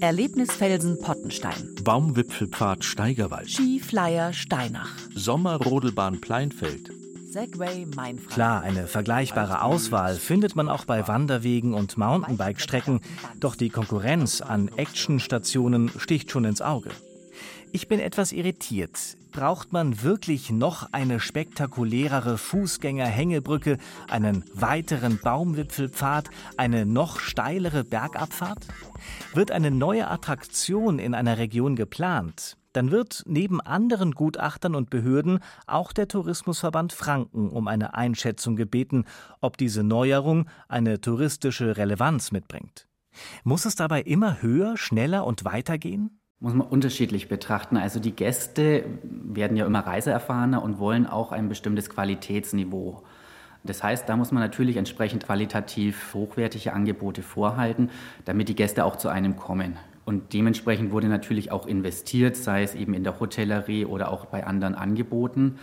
Erlebnisfelsen 0.00 1.00
Pottenstein. 1.00 1.74
Baumwipfelpfad 1.82 2.84
Steigerwald. 2.84 3.50
Skiflyer 3.50 4.32
Steinach. 4.32 4.96
Sommerrodelbahn 5.14 6.20
Pleinfeld. 6.20 6.97
Segway 7.30 7.84
Mainfrei. 7.94 8.32
Klar, 8.32 8.62
eine 8.62 8.86
vergleichbare 8.86 9.62
Auswahl 9.62 10.16
findet 10.16 10.56
man 10.56 10.68
auch 10.68 10.86
bei 10.86 11.06
Wanderwegen 11.08 11.74
und 11.74 11.98
Mountainbike-Strecken, 11.98 13.00
doch 13.38 13.54
die 13.54 13.68
Konkurrenz 13.68 14.40
an 14.40 14.68
Actionstationen 14.76 15.90
sticht 15.98 16.30
schon 16.30 16.44
ins 16.44 16.62
Auge. 16.62 16.90
Ich 17.72 17.86
bin 17.86 18.00
etwas 18.00 18.32
irritiert. 18.32 18.98
Braucht 19.30 19.72
man 19.74 20.02
wirklich 20.02 20.50
noch 20.50 20.92
eine 20.92 21.20
spektakulärere 21.20 22.38
Fußgänger-Hängebrücke, 22.38 23.76
einen 24.08 24.44
weiteren 24.54 25.18
Baumwipfelpfad, 25.18 26.30
eine 26.56 26.86
noch 26.86 27.20
steilere 27.20 27.84
Bergabfahrt? 27.84 28.66
Wird 29.34 29.50
eine 29.50 29.70
neue 29.70 30.08
Attraktion 30.08 30.98
in 30.98 31.14
einer 31.14 31.36
Region 31.36 31.76
geplant, 31.76 32.57
dann 32.72 32.90
wird 32.90 33.22
neben 33.26 33.60
anderen 33.60 34.12
Gutachtern 34.12 34.74
und 34.74 34.90
Behörden 34.90 35.40
auch 35.66 35.92
der 35.92 36.08
Tourismusverband 36.08 36.92
Franken 36.92 37.48
um 37.50 37.68
eine 37.68 37.94
Einschätzung 37.94 38.56
gebeten, 38.56 39.04
ob 39.40 39.56
diese 39.56 39.82
Neuerung 39.82 40.48
eine 40.68 41.00
touristische 41.00 41.76
Relevanz 41.76 42.32
mitbringt. 42.32 42.88
Muss 43.44 43.64
es 43.64 43.74
dabei 43.74 44.02
immer 44.02 44.42
höher, 44.42 44.76
schneller 44.76 45.26
und 45.26 45.44
weiter 45.44 45.78
gehen? 45.78 46.20
Muss 46.40 46.54
man 46.54 46.68
unterschiedlich 46.68 47.28
betrachten. 47.28 47.76
Also 47.76 47.98
die 47.98 48.12
Gäste 48.12 48.84
werden 49.02 49.56
ja 49.56 49.66
immer 49.66 49.80
reiseerfahrener 49.80 50.62
und 50.62 50.78
wollen 50.78 51.06
auch 51.06 51.32
ein 51.32 51.48
bestimmtes 51.48 51.90
Qualitätsniveau. 51.90 53.02
Das 53.64 53.82
heißt, 53.82 54.08
da 54.08 54.16
muss 54.16 54.30
man 54.30 54.42
natürlich 54.42 54.76
entsprechend 54.76 55.24
qualitativ 55.24 56.14
hochwertige 56.14 56.72
Angebote 56.72 57.22
vorhalten, 57.22 57.90
damit 58.24 58.48
die 58.48 58.54
Gäste 58.54 58.84
auch 58.84 58.96
zu 58.96 59.08
einem 59.08 59.36
kommen. 59.36 59.76
Und 60.08 60.32
dementsprechend 60.32 60.90
wurde 60.90 61.06
natürlich 61.06 61.52
auch 61.52 61.66
investiert, 61.66 62.34
sei 62.34 62.62
es 62.62 62.74
eben 62.74 62.94
in 62.94 63.04
der 63.04 63.20
Hotellerie 63.20 63.84
oder 63.84 64.10
auch 64.10 64.24
bei 64.24 64.46
anderen 64.46 64.74
Angeboten. 64.74 65.58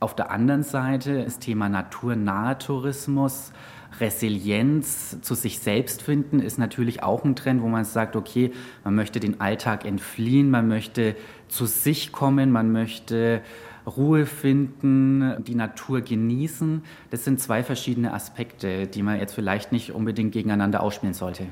Auf 0.00 0.16
der 0.16 0.30
anderen 0.30 0.62
Seite 0.62 1.24
das 1.24 1.40
Thema 1.40 1.68
naturnahe 1.68 2.56
Tourismus, 2.56 3.52
Resilienz 4.00 5.20
zu 5.20 5.34
sich 5.34 5.58
selbst 5.58 6.00
finden, 6.00 6.40
ist 6.40 6.58
natürlich 6.58 7.02
auch 7.02 7.22
ein 7.22 7.36
Trend, 7.36 7.60
wo 7.60 7.68
man 7.68 7.84
sagt, 7.84 8.16
okay, 8.16 8.52
man 8.82 8.94
möchte 8.94 9.20
den 9.20 9.42
Alltag 9.42 9.84
entfliehen, 9.84 10.48
man 10.48 10.68
möchte 10.68 11.14
zu 11.48 11.66
sich 11.66 12.12
kommen, 12.12 12.50
man 12.50 12.72
möchte 12.72 13.42
Ruhe 13.86 14.24
finden, 14.24 15.44
die 15.44 15.54
Natur 15.54 16.00
genießen. 16.00 16.82
Das 17.10 17.26
sind 17.26 17.40
zwei 17.40 17.62
verschiedene 17.62 18.14
Aspekte, 18.14 18.86
die 18.86 19.02
man 19.02 19.18
jetzt 19.18 19.34
vielleicht 19.34 19.70
nicht 19.70 19.92
unbedingt 19.92 20.32
gegeneinander 20.32 20.82
ausspielen 20.82 21.12
sollte. 21.12 21.48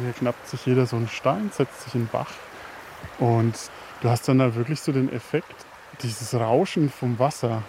Hier 0.00 0.12
knappt 0.12 0.48
sich 0.48 0.64
jeder 0.66 0.86
so 0.86 0.96
einen 0.96 1.08
Stein, 1.08 1.50
setzt 1.52 1.82
sich 1.82 1.94
in 1.94 2.02
den 2.02 2.08
Bach 2.08 2.30
und 3.18 3.54
du 4.00 4.08
hast 4.08 4.28
dann 4.28 4.38
da 4.38 4.54
wirklich 4.54 4.80
so 4.80 4.92
den 4.92 5.12
Effekt, 5.12 5.54
dieses 6.02 6.34
Rauschen 6.34 6.90
vom 6.90 7.18
Wasser, 7.18 7.62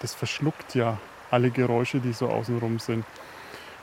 das 0.00 0.14
verschluckt 0.14 0.74
ja 0.74 0.98
alle 1.30 1.50
Geräusche, 1.50 2.00
die 2.00 2.12
so 2.12 2.28
außenrum 2.28 2.78
sind. 2.78 3.04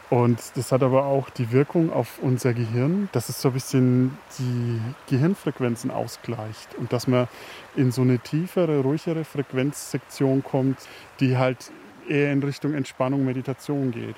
Und 0.09 0.39
das 0.55 0.71
hat 0.71 0.83
aber 0.83 1.05
auch 1.05 1.29
die 1.29 1.51
Wirkung 1.51 1.91
auf 1.91 2.19
unser 2.21 2.53
Gehirn, 2.53 3.09
dass 3.11 3.27
es 3.27 3.41
so 3.41 3.49
ein 3.49 3.53
bisschen 3.53 4.17
die 4.39 4.79
Gehirnfrequenzen 5.09 5.91
ausgleicht 5.91 6.75
und 6.75 6.93
dass 6.93 7.07
man 7.07 7.27
in 7.75 7.91
so 7.91 8.03
eine 8.03 8.19
tiefere, 8.19 8.79
ruhigere 8.79 9.25
Frequenzsektion 9.25 10.43
kommt, 10.43 10.77
die 11.19 11.37
halt 11.37 11.71
eher 12.07 12.31
in 12.31 12.41
Richtung 12.41 12.73
Entspannung, 12.73 13.25
Meditation 13.25 13.91
geht. 13.91 14.15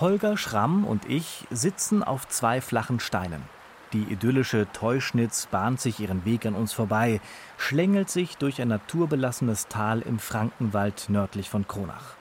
Holger 0.00 0.38
Schramm 0.38 0.84
und 0.86 1.04
ich 1.10 1.46
sitzen 1.50 2.02
auf 2.02 2.26
zwei 2.26 2.62
flachen 2.62 3.00
Steinen. 3.00 3.42
Die 3.92 4.04
idyllische 4.04 4.66
Teuschnitz 4.72 5.44
bahnt 5.44 5.78
sich 5.78 6.00
ihren 6.00 6.24
Weg 6.24 6.46
an 6.46 6.54
uns 6.54 6.72
vorbei, 6.72 7.20
schlängelt 7.58 8.08
sich 8.08 8.38
durch 8.38 8.62
ein 8.62 8.68
naturbelassenes 8.68 9.68
Tal 9.68 10.00
im 10.00 10.18
Frankenwald 10.18 11.10
nördlich 11.10 11.50
von 11.50 11.68
Kronach. 11.68 12.14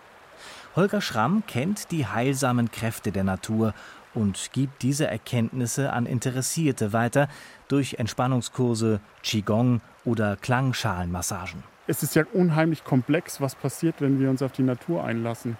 Holger 0.75 0.99
Schramm 0.99 1.43
kennt 1.47 1.91
die 1.91 2.05
heilsamen 2.05 2.69
Kräfte 2.69 3.13
der 3.13 3.23
Natur 3.23 3.73
und 4.13 4.51
gibt 4.51 4.81
diese 4.81 5.07
Erkenntnisse 5.07 5.93
an 5.93 6.05
Interessierte 6.05 6.91
weiter 6.91 7.29
durch 7.69 7.93
Entspannungskurse, 7.93 8.99
Qigong 9.23 9.79
oder 10.03 10.35
Klangschalenmassagen. 10.35 11.63
Es 11.87 12.03
ist 12.03 12.15
ja 12.15 12.25
unheimlich 12.33 12.83
komplex, 12.83 13.39
was 13.39 13.55
passiert, 13.55 13.95
wenn 13.99 14.19
wir 14.19 14.29
uns 14.29 14.41
auf 14.41 14.51
die 14.51 14.63
Natur 14.63 15.05
einlassen. 15.05 15.57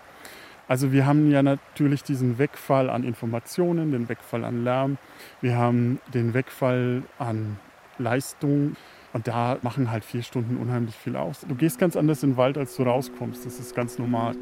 Also 0.69 0.91
wir 0.91 1.07
haben 1.07 1.31
ja 1.31 1.41
natürlich 1.41 2.03
diesen 2.03 2.37
Wegfall 2.37 2.91
an 2.91 3.03
Informationen, 3.03 3.91
den 3.91 4.07
Wegfall 4.07 4.43
an 4.43 4.63
Lärm, 4.63 4.99
wir 5.41 5.57
haben 5.57 5.99
den 6.13 6.35
Wegfall 6.35 7.01
an 7.17 7.57
Leistung 7.97 8.75
und 9.11 9.27
da 9.27 9.57
machen 9.63 9.89
halt 9.89 10.05
vier 10.05 10.21
Stunden 10.21 10.57
unheimlich 10.57 10.95
viel 10.95 11.15
aus. 11.15 11.43
Du 11.49 11.55
gehst 11.55 11.79
ganz 11.79 11.95
anders 11.97 12.21
in 12.21 12.31
den 12.31 12.37
Wald, 12.37 12.55
als 12.55 12.75
du 12.75 12.83
rauskommst. 12.83 13.47
Das 13.47 13.59
ist 13.59 13.73
ganz 13.73 13.97
normal. 13.97 14.35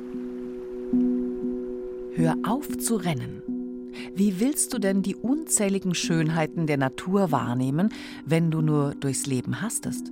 Hör 2.14 2.36
auf 2.44 2.78
zu 2.78 2.98
rennen. 2.98 3.42
Wie 4.14 4.42
willst 4.42 4.74
du 4.74 4.80
denn 4.80 5.04
die 5.04 5.16
unzähligen 5.16 5.96
Schönheiten 5.96 6.68
der 6.68 6.78
Natur 6.78 7.32
wahrnehmen, 7.32 7.88
wenn 8.26 8.52
du 8.52 8.60
nur 8.60 8.96
durchs 8.96 9.28
Leben 9.28 9.62
hastest? 9.62 10.12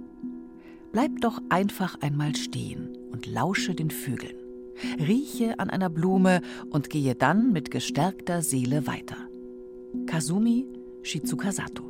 Bleib 0.94 1.20
doch 1.20 1.42
einfach 1.50 2.00
einmal 2.00 2.38
stehen 2.38 2.98
und 3.12 3.26
lausche 3.26 3.76
den 3.76 3.92
Vögeln 3.92 4.45
rieche 5.00 5.60
an 5.60 5.70
einer 5.70 5.90
Blume 5.90 6.42
und 6.70 6.90
gehe 6.90 7.16
dann 7.16 7.52
mit 7.52 7.72
gestärkter 7.72 8.42
Seele 8.42 8.88
weiter. 8.88 9.18
Kazumi 10.08 10.66
Shizuka 11.04 11.52
Sato. 11.52 11.84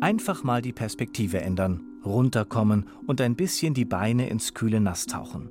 Einfach 0.00 0.44
mal 0.44 0.62
die 0.62 0.72
Perspektive 0.72 1.40
ändern, 1.40 1.82
runterkommen 2.04 2.88
und 3.06 3.20
ein 3.20 3.36
bisschen 3.36 3.74
die 3.74 3.84
Beine 3.84 4.28
ins 4.28 4.54
kühle 4.54 4.80
Nass 4.80 5.06
tauchen. 5.06 5.50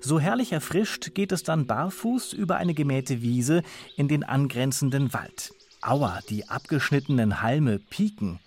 So 0.00 0.20
herrlich 0.20 0.52
erfrischt 0.52 1.14
geht 1.14 1.32
es 1.32 1.42
dann 1.42 1.66
barfuß 1.66 2.32
über 2.32 2.56
eine 2.56 2.74
gemähte 2.74 3.22
Wiese 3.22 3.62
in 3.96 4.08
den 4.08 4.24
angrenzenden 4.24 5.12
Wald. 5.12 5.54
Aua, 5.80 6.20
die 6.28 6.48
abgeschnittenen 6.48 7.42
Halme 7.42 7.78
pieken. 7.78 8.38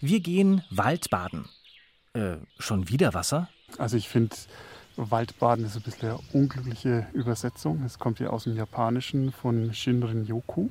Wir 0.00 0.20
gehen 0.20 0.62
Waldbaden. 0.70 1.44
Äh, 2.12 2.36
schon 2.58 2.88
wieder 2.88 3.14
Wasser? 3.14 3.48
Also 3.78 3.96
ich 3.96 4.08
finde 4.08 4.36
Waldbaden 4.96 5.64
ist 5.64 5.76
ein 5.76 5.82
bisschen 5.82 6.10
eine 6.10 6.18
unglückliche 6.32 7.06
Übersetzung. 7.12 7.82
Es 7.84 7.98
kommt 7.98 8.18
hier 8.18 8.32
aus 8.32 8.44
dem 8.44 8.56
Japanischen 8.56 9.32
von 9.32 9.72
Shinrin 9.72 10.24
Yoku. 10.26 10.68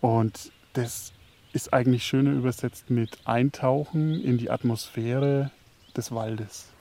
Und 0.00 0.52
das 0.74 1.12
ist 1.52 1.72
eigentlich 1.72 2.04
schöner 2.04 2.32
übersetzt 2.32 2.90
mit 2.90 3.18
Eintauchen 3.24 4.20
in 4.20 4.38
die 4.38 4.50
Atmosphäre 4.50 5.50
des 5.96 6.12
Waldes. 6.12 6.72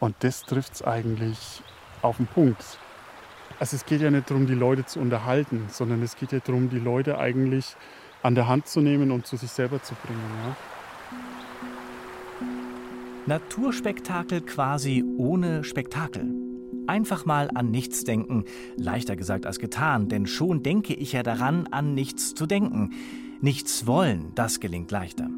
Und 0.00 0.16
das 0.20 0.42
trifft 0.42 0.74
es 0.74 0.82
eigentlich 0.82 1.62
auf 2.02 2.18
den 2.18 2.26
Punkt. 2.26 2.78
Also 3.58 3.76
es 3.76 3.86
geht 3.86 4.02
ja 4.02 4.10
nicht 4.10 4.28
darum, 4.28 4.46
die 4.46 4.54
Leute 4.54 4.84
zu 4.84 5.00
unterhalten, 5.00 5.66
sondern 5.70 6.02
es 6.02 6.16
geht 6.16 6.32
ja 6.32 6.40
darum, 6.40 6.68
die 6.68 6.78
Leute 6.78 7.18
eigentlich 7.18 7.76
an 8.22 8.34
der 8.34 8.48
Hand 8.48 8.66
zu 8.66 8.80
nehmen 8.80 9.10
und 9.10 9.26
zu 9.26 9.36
sich 9.36 9.50
selber 9.50 9.82
zu 9.82 9.94
bringen. 9.94 10.20
Ja? 10.46 10.56
Naturspektakel 13.28 14.40
quasi 14.40 15.04
ohne 15.16 15.64
Spektakel. 15.64 16.32
Einfach 16.86 17.26
mal 17.26 17.50
an 17.52 17.72
nichts 17.72 18.04
denken, 18.04 18.44
leichter 18.76 19.16
gesagt 19.16 19.46
als 19.46 19.58
getan, 19.58 20.08
denn 20.08 20.26
schon 20.26 20.62
denke 20.62 20.94
ich 20.94 21.12
ja 21.12 21.24
daran, 21.24 21.66
an 21.72 21.94
nichts 21.94 22.34
zu 22.34 22.46
denken. 22.46 22.92
Nichts 23.40 23.84
wollen, 23.88 24.30
das 24.36 24.60
gelingt 24.60 24.92
leichter. 24.92 25.28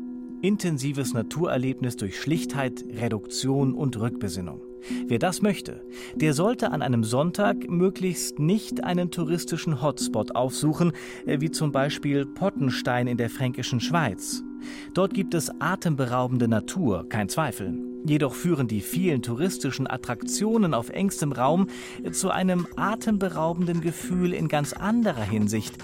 Intensives 0.42 1.14
Naturerlebnis 1.14 1.96
durch 1.96 2.20
Schlichtheit, 2.20 2.84
Reduktion 2.92 3.72
und 3.72 3.98
Rückbesinnung. 3.98 4.67
Wer 5.06 5.18
das 5.18 5.42
möchte, 5.42 5.80
der 6.14 6.34
sollte 6.34 6.70
an 6.70 6.82
einem 6.82 7.04
Sonntag 7.04 7.68
möglichst 7.68 8.38
nicht 8.38 8.84
einen 8.84 9.10
touristischen 9.10 9.82
Hotspot 9.82 10.34
aufsuchen, 10.34 10.92
äh, 11.26 11.40
wie 11.40 11.50
zum 11.50 11.72
Beispiel 11.72 12.26
Pottenstein 12.26 13.06
in 13.06 13.16
der 13.16 13.30
fränkischen 13.30 13.80
Schweiz. 13.80 14.42
Dort 14.94 15.14
gibt 15.14 15.34
es 15.34 15.50
atemberaubende 15.60 16.48
Natur, 16.48 17.08
kein 17.08 17.28
Zweifel. 17.28 17.78
Jedoch 18.04 18.34
führen 18.34 18.68
die 18.68 18.80
vielen 18.80 19.22
touristischen 19.22 19.86
Attraktionen 19.88 20.72
auf 20.74 20.88
engstem 20.90 21.32
Raum 21.32 21.68
zu 22.12 22.30
einem 22.30 22.66
atemberaubenden 22.76 23.80
Gefühl 23.80 24.32
in 24.32 24.48
ganz 24.48 24.72
anderer 24.72 25.22
Hinsicht. 25.22 25.76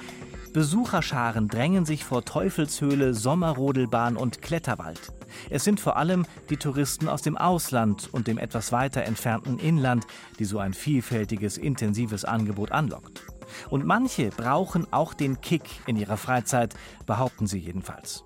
Besucherscharen 0.53 1.49
drängen 1.49 1.85
sich 1.85 2.05
vor 2.05 2.25
Teufelshöhle, 2.25 3.13
Sommerrodelbahn 3.13 4.17
und 4.17 4.41
Kletterwald. 4.41 5.01
Es 5.51 5.65
sind 5.65 5.81
vor 5.81 5.97
allem 5.97 6.27
die 6.51 6.57
Touristen 6.57 7.09
aus 7.09 7.23
dem 7.23 7.37
Ausland 7.37 8.09
und 8.13 8.27
dem 8.27 8.39
etwas 8.39 8.73
weiter 8.73 9.03
entfernten 9.05 9.59
Inland, 9.59 10.07
die 10.39 10.45
so 10.45 10.59
ein 10.59 10.75
vielfältiges, 10.75 11.59
intensives 11.59 12.25
Angebot 12.25 12.73
anlockt. 12.73 13.23
Und 13.71 13.85
manche 13.85 14.31
brauchen 14.31 14.87
auch 14.93 15.15
den 15.15 15.41
Kick 15.41 15.63
in 15.87 15.97
ihrer 15.97 16.17
Freizeit, 16.17 16.75
behaupten 17.07 17.47
sie 17.47 17.59
jedenfalls. 17.59 18.25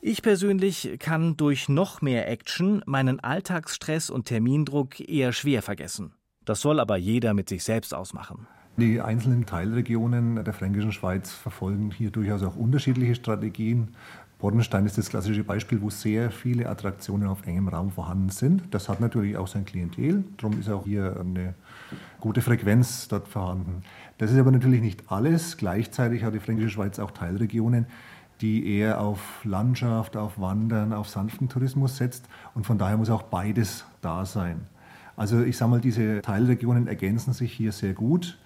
Ich 0.00 0.22
persönlich 0.22 0.96
kann 1.00 1.36
durch 1.36 1.68
noch 1.68 2.02
mehr 2.02 2.28
Action 2.28 2.82
meinen 2.86 3.18
Alltagsstress 3.18 4.10
und 4.10 4.26
Termindruck 4.26 5.00
eher 5.00 5.32
schwer 5.32 5.60
vergessen. 5.60 6.12
Das 6.44 6.60
soll 6.60 6.78
aber 6.78 6.96
jeder 6.96 7.34
mit 7.34 7.48
sich 7.48 7.64
selbst 7.64 7.92
ausmachen. 7.92 8.46
Die 8.76 9.00
einzelnen 9.00 9.44
Teilregionen 9.44 10.44
der 10.44 10.54
Fränkischen 10.54 10.92
Schweiz 10.92 11.32
verfolgen 11.32 11.90
hier 11.90 12.12
durchaus 12.12 12.44
auch 12.44 12.54
unterschiedliche 12.54 13.16
Strategien. 13.16 13.88
Bordenstein 14.38 14.86
ist 14.86 14.96
das 14.96 15.08
klassische 15.08 15.42
Beispiel, 15.42 15.82
wo 15.82 15.90
sehr 15.90 16.30
viele 16.30 16.68
Attraktionen 16.68 17.26
auf 17.26 17.44
engem 17.44 17.66
Raum 17.66 17.90
vorhanden 17.90 18.30
sind. 18.30 18.62
Das 18.72 18.88
hat 18.88 19.00
natürlich 19.00 19.36
auch 19.36 19.48
sein 19.48 19.64
Klientel, 19.64 20.22
darum 20.36 20.60
ist 20.60 20.68
auch 20.68 20.84
hier 20.84 21.16
eine 21.18 21.54
gute 22.20 22.40
Frequenz 22.40 23.08
dort 23.08 23.26
vorhanden. 23.26 23.82
Das 24.18 24.30
ist 24.30 24.38
aber 24.38 24.52
natürlich 24.52 24.80
nicht 24.80 25.10
alles. 25.10 25.56
Gleichzeitig 25.56 26.22
hat 26.22 26.34
die 26.34 26.40
Fränkische 26.40 26.70
Schweiz 26.70 27.00
auch 27.00 27.10
Teilregionen, 27.10 27.86
die 28.40 28.78
eher 28.78 29.00
auf 29.00 29.44
Landschaft, 29.44 30.16
auf 30.16 30.38
Wandern, 30.38 30.92
auf 30.92 31.08
sanften 31.08 31.48
Tourismus 31.48 31.96
setzt. 31.96 32.26
Und 32.54 32.64
von 32.64 32.78
daher 32.78 32.96
muss 32.96 33.10
auch 33.10 33.22
beides 33.22 33.84
da 34.02 34.24
sein. 34.24 34.60
Also 35.16 35.42
ich 35.42 35.56
sage 35.56 35.72
mal, 35.72 35.80
diese 35.80 36.22
Teilregionen 36.22 36.86
ergänzen 36.86 37.32
sich 37.32 37.52
hier 37.52 37.72
sehr 37.72 37.92
gut. 37.92 38.38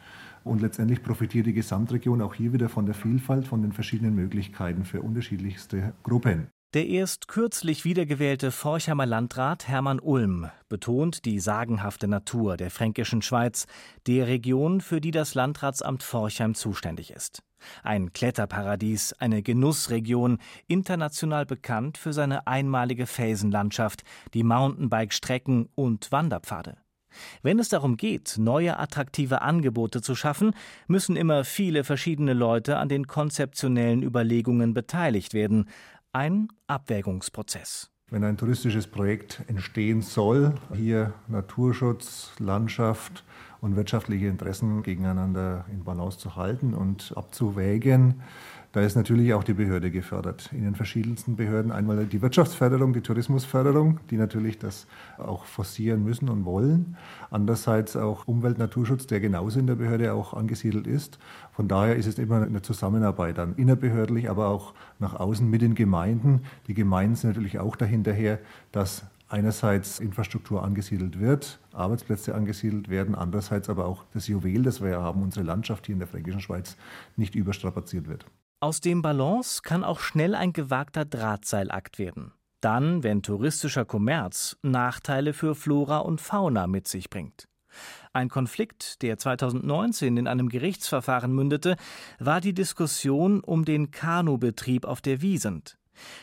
Und 0.44 0.61
letztendlich 0.61 1.02
profitiert 1.02 1.46
die 1.46 1.52
Gesamtregion 1.52 2.20
auch 2.20 2.34
hier 2.34 2.52
wieder 2.52 2.68
von 2.68 2.87
der 2.87 2.94
Vielfalt, 2.94 3.46
von 3.46 3.62
den 3.62 3.72
verschiedenen 3.72 4.14
Möglichkeiten 4.14 4.84
für 4.84 5.02
unterschiedlichste 5.02 5.92
Gruppen. 6.02 6.49
Der 6.75 6.87
erst 6.87 7.28
kürzlich 7.28 7.84
wiedergewählte 7.84 8.50
Forchheimer 8.50 9.04
Landrat 9.04 9.68
Hermann 9.68 10.00
Ulm 10.00 10.50
betont 10.70 11.26
die 11.26 11.38
sagenhafte 11.38 12.08
Natur 12.08 12.56
der 12.56 12.70
fränkischen 12.70 13.20
Schweiz, 13.20 13.66
der 14.06 14.26
Region, 14.26 14.80
für 14.80 15.02
die 15.02 15.11
das 15.11 15.34
Landratsamt 15.34 16.02
Forchheim 16.02 16.54
zuständig 16.54 17.11
ist. 17.11 17.42
Ein 17.82 18.14
Kletterparadies, 18.14 19.12
eine 19.18 19.42
Genussregion, 19.42 20.38
international 20.66 21.44
bekannt 21.44 21.99
für 21.99 22.14
seine 22.14 22.46
einmalige 22.46 23.06
Felsenlandschaft, 23.06 24.02
die 24.32 24.42
Mountainbike-Strecken 24.42 25.68
und 25.75 26.11
Wanderpfade. 26.11 26.78
Wenn 27.42 27.59
es 27.59 27.69
darum 27.69 27.97
geht, 27.97 28.37
neue 28.38 28.78
attraktive 28.78 29.42
Angebote 29.42 30.02
zu 30.02 30.14
schaffen, 30.14 30.52
müssen 30.87 31.16
immer 31.16 31.45
viele 31.45 31.85
verschiedene 31.85 32.33
Leute 32.33 32.78
an 32.78 32.88
den 32.88 33.07
konzeptionellen 33.07 34.02
Überlegungen 34.02 34.75
beteiligt 34.75 35.35
werden. 35.35 35.69
Ein 36.12 36.49
Abwägungsprozess. 36.66 37.90
Wenn 38.11 38.25
ein 38.25 38.37
touristisches 38.37 38.87
Projekt 38.87 39.40
entstehen 39.47 40.02
soll, 40.02 40.54
hier 40.75 41.14
Naturschutz, 41.28 42.33
Landschaft 42.38 43.25
und 43.62 43.76
wirtschaftliche 43.76 44.26
Interessen 44.26 44.83
gegeneinander 44.83 45.64
in 45.73 45.85
Balance 45.85 46.19
zu 46.19 46.37
halten 46.37 46.75
und 46.75 47.14
abzuwägen, 47.16 48.21
da 48.73 48.81
ist 48.81 48.97
natürlich 48.97 49.35
auch 49.35 49.45
die 49.45 49.52
Behörde 49.52 49.90
gefördert. 49.90 50.50
In 50.50 50.64
den 50.64 50.75
verschiedensten 50.75 51.37
Behörden 51.37 51.71
einmal 51.71 52.07
die 52.07 52.23
Wirtschaftsförderung, 52.23 52.95
die 52.95 53.02
Tourismusförderung, 53.02 54.00
die 54.11 54.16
natürlich 54.16 54.59
das 54.59 54.87
auch 55.19 55.45
forcieren 55.45 56.02
müssen 56.02 56.31
und 56.31 56.47
wollen. 56.47 56.97
Andererseits 57.31 57.97
auch 57.97 58.26
Umwelt, 58.26 58.57
Naturschutz, 58.59 59.07
der 59.07 59.21
genauso 59.21 59.61
in 59.61 59.66
der 59.66 59.75
Behörde 59.75 60.14
auch 60.14 60.33
angesiedelt 60.33 60.87
ist. 60.87 61.19
Von 61.52 61.69
daher 61.69 61.97
ist 61.97 62.07
es 62.07 62.19
immer 62.19 62.42
eine 62.42 62.62
Zusammenarbeit 62.62 63.37
dann 63.37 63.54
innerbehördlich, 63.57 64.31
aber 64.31 64.49
auch 64.49 64.73
nach 64.99 65.21
außen 65.21 65.49
mit 65.49 65.61
den 65.61 65.75
Gemeinden. 65.75 66.40
Die 66.66 66.75
Gemeinden 66.75 67.14
sind 67.14 67.28
natürlich 67.28 67.59
auch 67.59 67.76
dahinterher, 67.76 68.38
dass 68.73 69.04
einerseits 69.32 69.99
Infrastruktur 69.99 70.62
angesiedelt 70.62 71.18
wird, 71.18 71.58
Arbeitsplätze 71.73 72.34
angesiedelt 72.34 72.88
werden, 72.88 73.14
andererseits 73.14 73.68
aber 73.68 73.86
auch 73.86 74.04
das 74.12 74.28
Juwel, 74.28 74.62
das 74.62 74.82
wir 74.82 74.90
ja 74.90 75.02
haben, 75.02 75.23
unsere 75.23 75.45
Landschaft 75.45 75.86
hier 75.86 75.95
in 75.95 75.99
der 75.99 76.08
Fränkischen 76.08 76.40
Schweiz, 76.40 76.76
nicht 77.16 77.34
überstrapaziert 77.34 78.08
wird. 78.08 78.26
Aus 78.60 78.80
dem 78.80 79.02
Balance 79.02 79.62
kann 79.62 79.82
auch 79.82 80.00
schnell 80.00 80.34
ein 80.34 80.52
gewagter 80.52 81.04
Drahtseilakt 81.04 81.99
werden. 81.99 82.32
Dann, 82.60 83.02
wenn 83.02 83.23
touristischer 83.23 83.84
Kommerz 83.84 84.56
Nachteile 84.62 85.32
für 85.32 85.54
Flora 85.54 85.99
und 85.99 86.21
Fauna 86.21 86.68
mit 86.68 86.86
sich 86.86 87.10
bringt. 87.10 87.49
Ein 88.12 88.28
Konflikt, 88.28 89.02
der 89.02 89.16
2019 89.16 90.16
in 90.16 90.28
einem 90.28 90.49
Gerichtsverfahren 90.49 91.34
mündete, 91.34 91.76
war 92.18 92.40
die 92.40 92.52
Diskussion 92.52 93.40
um 93.40 93.64
den 93.64 93.90
Kanubetrieb 93.90 94.84
auf 94.84 95.00
der 95.00 95.23
Wiesent. 95.23 95.78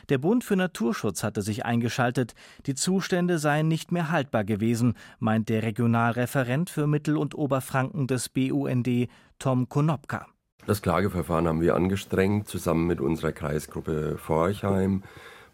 Der 0.10 0.18
Bund 0.18 0.44
für 0.44 0.56
Naturschutz 0.56 1.24
hatte 1.24 1.42
sich 1.42 1.66
eingeschaltet, 1.66 2.34
die 2.66 2.76
Zustände 2.76 3.40
seien 3.40 3.68
nicht 3.68 3.92
mehr 3.92 4.12
haltbar 4.12 4.44
gewesen, 4.44 4.96
meint 5.20 5.50
der 5.50 5.64
Regionalreferent 5.64 6.70
für 6.70 6.88
Mittel- 6.88 7.18
und 7.18 7.36
Oberfranken 7.36 8.08
des 8.08 8.30
BUND, 8.30 9.10
Tom 9.38 9.70
Konopka. 9.70 10.28
Das 10.66 10.82
Klageverfahren 10.82 11.48
haben 11.48 11.62
wir 11.62 11.76
angestrengt, 11.76 12.48
zusammen 12.48 12.86
mit 12.88 13.02
unserer 13.02 13.32
Kreisgruppe 13.32 14.18
Forchheim, 14.18 15.04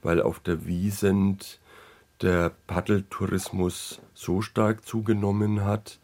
weil 0.02 0.22
auf 0.22 0.40
der 0.40 0.66
Wiesent 0.66 1.60
der 2.22 2.52
Paddeltourismus 2.68 4.02
so 4.14 4.42
stark 4.42 4.86
zugenommen 4.86 5.64
hat, 5.64 6.00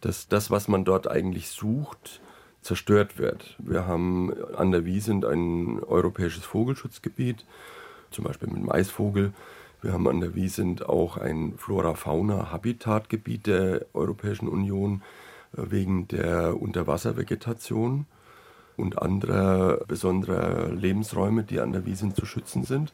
dass 0.00 0.28
das, 0.28 0.50
was 0.50 0.68
man 0.68 0.84
dort 0.84 1.08
eigentlich 1.08 1.50
sucht, 1.50 2.21
zerstört 2.62 3.18
wird. 3.18 3.56
Wir 3.58 3.86
haben 3.86 4.32
an 4.54 4.70
der 4.70 4.84
Wiesent 4.84 5.24
ein 5.24 5.82
europäisches 5.82 6.44
Vogelschutzgebiet, 6.44 7.44
zum 8.10 8.24
Beispiel 8.24 8.48
mit 8.48 8.58
dem 8.58 8.70
Eisvogel. 8.70 9.32
Wir 9.82 9.92
haben 9.92 10.06
an 10.06 10.20
der 10.20 10.34
Wiesent 10.36 10.88
auch 10.88 11.16
ein 11.16 11.54
Flora-Fauna-Habitatgebiet 11.58 13.48
der 13.48 13.86
Europäischen 13.92 14.48
Union 14.48 15.02
äh, 15.56 15.62
wegen 15.70 16.06
der 16.08 16.60
Unterwasservegetation 16.60 18.06
und 18.76 19.02
anderer 19.02 19.78
besonderer 19.88 20.70
Lebensräume, 20.70 21.42
die 21.42 21.60
an 21.60 21.72
der 21.72 21.84
Wiesn 21.84 22.14
zu 22.14 22.26
schützen 22.26 22.64
sind. 22.64 22.92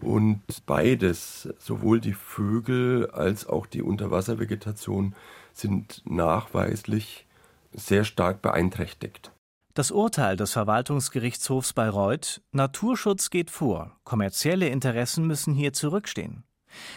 Und 0.00 0.42
beides, 0.66 1.48
sowohl 1.58 2.00
die 2.00 2.14
Vögel 2.14 3.10
als 3.10 3.46
auch 3.46 3.66
die 3.66 3.82
Unterwasservegetation, 3.82 5.14
sind 5.54 6.02
nachweislich 6.04 7.26
sehr 7.72 8.04
stark 8.04 8.42
beeinträchtigt. 8.42 9.32
Das 9.74 9.90
Urteil 9.90 10.36
des 10.36 10.52
Verwaltungsgerichtshofs 10.52 11.72
Bayreuth 11.72 12.42
Naturschutz 12.52 13.30
geht 13.30 13.50
vor, 13.50 13.96
kommerzielle 14.04 14.68
Interessen 14.68 15.26
müssen 15.26 15.54
hier 15.54 15.72
zurückstehen. 15.72 16.44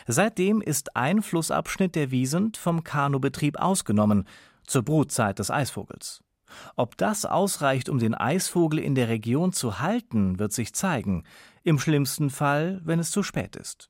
Seitdem 0.07 0.61
ist 0.61 0.95
ein 0.95 1.21
Flussabschnitt 1.21 1.95
der 1.95 2.11
Wiesent 2.11 2.57
vom 2.57 2.83
Kanubetrieb 2.83 3.57
ausgenommen, 3.59 4.27
zur 4.65 4.83
Brutzeit 4.83 5.39
des 5.39 5.51
Eisvogels. 5.51 6.21
Ob 6.75 6.97
das 6.97 7.25
ausreicht, 7.25 7.89
um 7.89 7.99
den 7.99 8.13
Eisvogel 8.13 8.79
in 8.79 8.95
der 8.95 9.09
Region 9.09 9.53
zu 9.53 9.79
halten, 9.79 10.39
wird 10.39 10.53
sich 10.53 10.73
zeigen, 10.73 11.23
im 11.63 11.79
schlimmsten 11.79 12.29
Fall, 12.29 12.81
wenn 12.83 12.99
es 12.99 13.11
zu 13.11 13.23
spät 13.23 13.55
ist. 13.55 13.89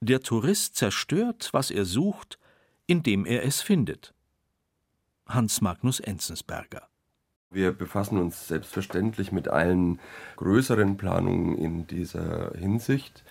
Der 0.00 0.20
Tourist 0.20 0.76
zerstört, 0.76 1.50
was 1.52 1.70
er 1.70 1.84
sucht, 1.84 2.38
indem 2.86 3.26
er 3.26 3.44
es 3.44 3.60
findet. 3.60 4.14
Hans 5.34 5.60
Magnus 5.60 6.00
Enzensberger 6.00 6.90
wir 7.50 7.72
befassen 7.72 8.18
uns 8.18 8.46
selbstverständlich 8.46 9.32
mit 9.32 9.48
allen 9.48 9.98
größeren 10.36 10.96
Planungen 10.96 11.58
in 11.58 11.86
dieser 11.86 12.52
Hinsicht. 12.56 13.24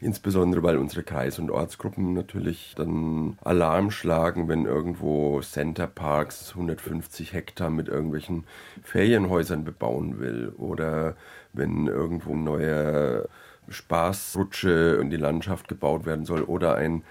Insbesondere 0.00 0.62
weil 0.64 0.76
unsere 0.76 1.04
Kreis- 1.04 1.38
und 1.38 1.50
Ortsgruppen 1.50 2.14
natürlich 2.14 2.74
dann 2.76 3.38
Alarm 3.42 3.92
schlagen, 3.92 4.48
wenn 4.48 4.66
irgendwo 4.66 5.40
Centerparks 5.40 6.50
150 6.50 7.32
Hektar 7.32 7.70
mit 7.70 7.88
irgendwelchen 7.88 8.44
Ferienhäusern 8.82 9.64
bebauen 9.64 10.18
will 10.18 10.52
oder 10.58 11.16
wenn 11.52 11.86
irgendwo 11.86 12.32
ein 12.32 12.42
neuer 12.42 13.28
Spaßrutsche 13.68 14.98
in 15.00 15.10
die 15.10 15.16
Landschaft 15.16 15.68
gebaut 15.68 16.06
werden 16.06 16.26
soll 16.26 16.42
oder 16.42 16.74
ein 16.74 17.04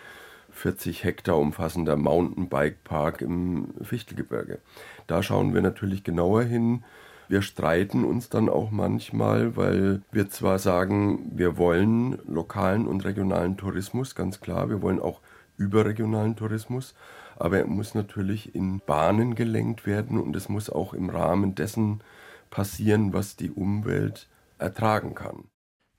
40 0.53 1.03
Hektar 1.03 1.37
umfassender 1.37 1.95
Mountainbike-Park 1.95 3.21
im 3.21 3.73
Fichtelgebirge. 3.81 4.59
Da 5.07 5.23
schauen 5.23 5.53
wir 5.53 5.61
natürlich 5.61 6.03
genauer 6.03 6.43
hin, 6.43 6.83
wir 7.29 7.41
streiten 7.41 8.03
uns 8.03 8.29
dann 8.29 8.49
auch 8.49 8.69
manchmal, 8.69 9.55
weil 9.55 10.01
wir 10.11 10.29
zwar 10.29 10.59
sagen, 10.59 11.31
wir 11.33 11.57
wollen 11.57 12.19
lokalen 12.27 12.85
und 12.85 13.05
regionalen 13.05 13.57
Tourismus, 13.57 14.13
ganz 14.13 14.41
klar, 14.41 14.69
wir 14.69 14.81
wollen 14.81 14.99
auch 14.99 15.21
überregionalen 15.57 16.35
Tourismus, 16.35 16.95
aber 17.37 17.59
er 17.59 17.67
muss 17.67 17.95
natürlich 17.95 18.53
in 18.53 18.81
Bahnen 18.85 19.35
gelenkt 19.35 19.85
werden 19.85 20.19
und 20.19 20.35
es 20.35 20.49
muss 20.49 20.69
auch 20.69 20.93
im 20.93 21.09
Rahmen 21.09 21.55
dessen 21.55 22.01
passieren, 22.49 23.13
was 23.13 23.35
die 23.35 23.51
Umwelt 23.51 24.27
ertragen 24.59 25.15
kann. 25.15 25.45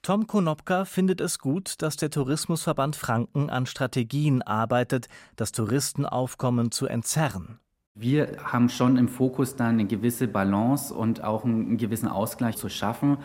Tom 0.05 0.27
Konopka 0.27 0.85
findet 0.85 1.23
es 1.23 1.38
gut, 1.38 1.81
dass 1.81 1.97
der 1.97 2.11
Tourismusverband 2.11 2.95
Franken 2.95 3.49
an 3.49 3.64
Strategien 3.64 4.43
arbeitet, 4.43 5.09
das 5.37 5.51
Touristenaufkommen 5.51 6.71
zu 6.71 6.87
entzerren. 6.87 7.59
Wir 7.95 8.37
haben 8.45 8.69
schon 8.69 8.99
im 8.99 9.09
Fokus 9.09 9.57
dann 9.57 9.77
eine 9.79 9.87
gewisse 9.87 10.29
Balance 10.29 10.93
und 10.93 11.25
auch 11.25 11.47
einen 11.47 11.79
gewissen 11.79 12.09
Ausgleich 12.09 12.59
zu 12.59 12.69
schaffen. 12.69 13.17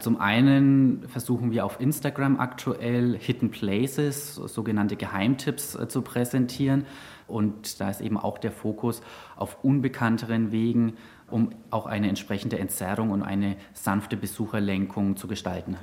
Zum 0.00 0.20
einen 0.20 1.06
versuchen 1.06 1.52
wir 1.52 1.64
auf 1.64 1.78
Instagram 1.78 2.40
aktuell 2.40 3.16
Hidden 3.16 3.52
Places, 3.52 4.34
sogenannte 4.34 4.96
Geheimtipps 4.96 5.76
äh, 5.76 5.86
zu 5.86 6.02
präsentieren. 6.02 6.84
Und 7.28 7.80
da 7.80 7.90
ist 7.90 8.00
eben 8.00 8.18
auch 8.18 8.38
der 8.38 8.50
Fokus 8.50 9.02
auf 9.36 9.62
unbekannteren 9.62 10.50
Wegen, 10.50 10.94
um 11.30 11.50
auch 11.70 11.86
eine 11.86 12.08
entsprechende 12.08 12.58
Entzerrung 12.58 13.10
und 13.10 13.22
eine 13.22 13.56
sanfte 13.72 14.16
Besucherlenkung 14.16 15.16
zu 15.16 15.28
gestalten. 15.28 15.76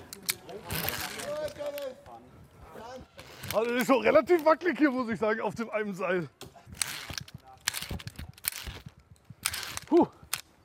Also 3.54 3.72
das 3.72 3.82
ist 3.82 3.88
schon 3.88 4.02
relativ 4.02 4.46
wackelig 4.46 4.78
hier, 4.78 4.92
muss 4.92 5.10
ich 5.10 5.20
sagen, 5.20 5.42
auf 5.42 5.56
dem 5.56 5.70
einen 5.70 5.94
Seil. 5.94 6.30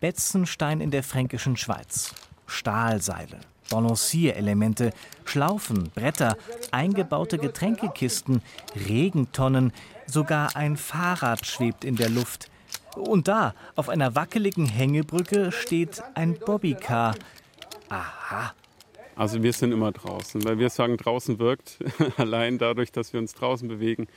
Betzenstein 0.01 0.81
in 0.81 0.91
der 0.91 1.03
fränkischen 1.03 1.57
Schweiz. 1.57 2.15
Stahlseile, 2.47 3.41
Balancierelemente, 3.71 4.93
Schlaufen, 5.25 5.91
Bretter, 5.95 6.37
eingebaute 6.71 7.39
Getränkekisten, 7.39 8.43
Regentonnen, 8.89 9.73
sogar 10.07 10.55
ein 10.55 10.77
Fahrrad 10.77 11.45
schwebt 11.47 11.85
in 11.85 11.97
der 11.97 12.09
Luft. 12.09 12.51
Und 12.95 13.27
da, 13.29 13.55
auf 13.75 13.89
einer 13.89 14.15
wackeligen 14.15 14.67
Hängebrücke, 14.67 15.51
steht 15.51 16.03
ein 16.15 16.39
Bobbycar. 16.39 17.15
Aha. 17.89 18.55
Also 19.17 19.43
wir 19.43 19.55
sind 19.55 19.73
immer 19.73 19.93
draußen, 19.93 20.45
weil 20.45 20.59
wir 20.59 20.69
sagen, 20.69 20.99
draußen 20.99 21.39
wirkt 21.39 21.79
allein 22.19 22.59
dadurch, 22.59 22.93
dass 22.93 23.15
wir 23.15 23.21
uns 23.21 23.33
draußen 23.35 23.67
bewegen. 23.67 24.09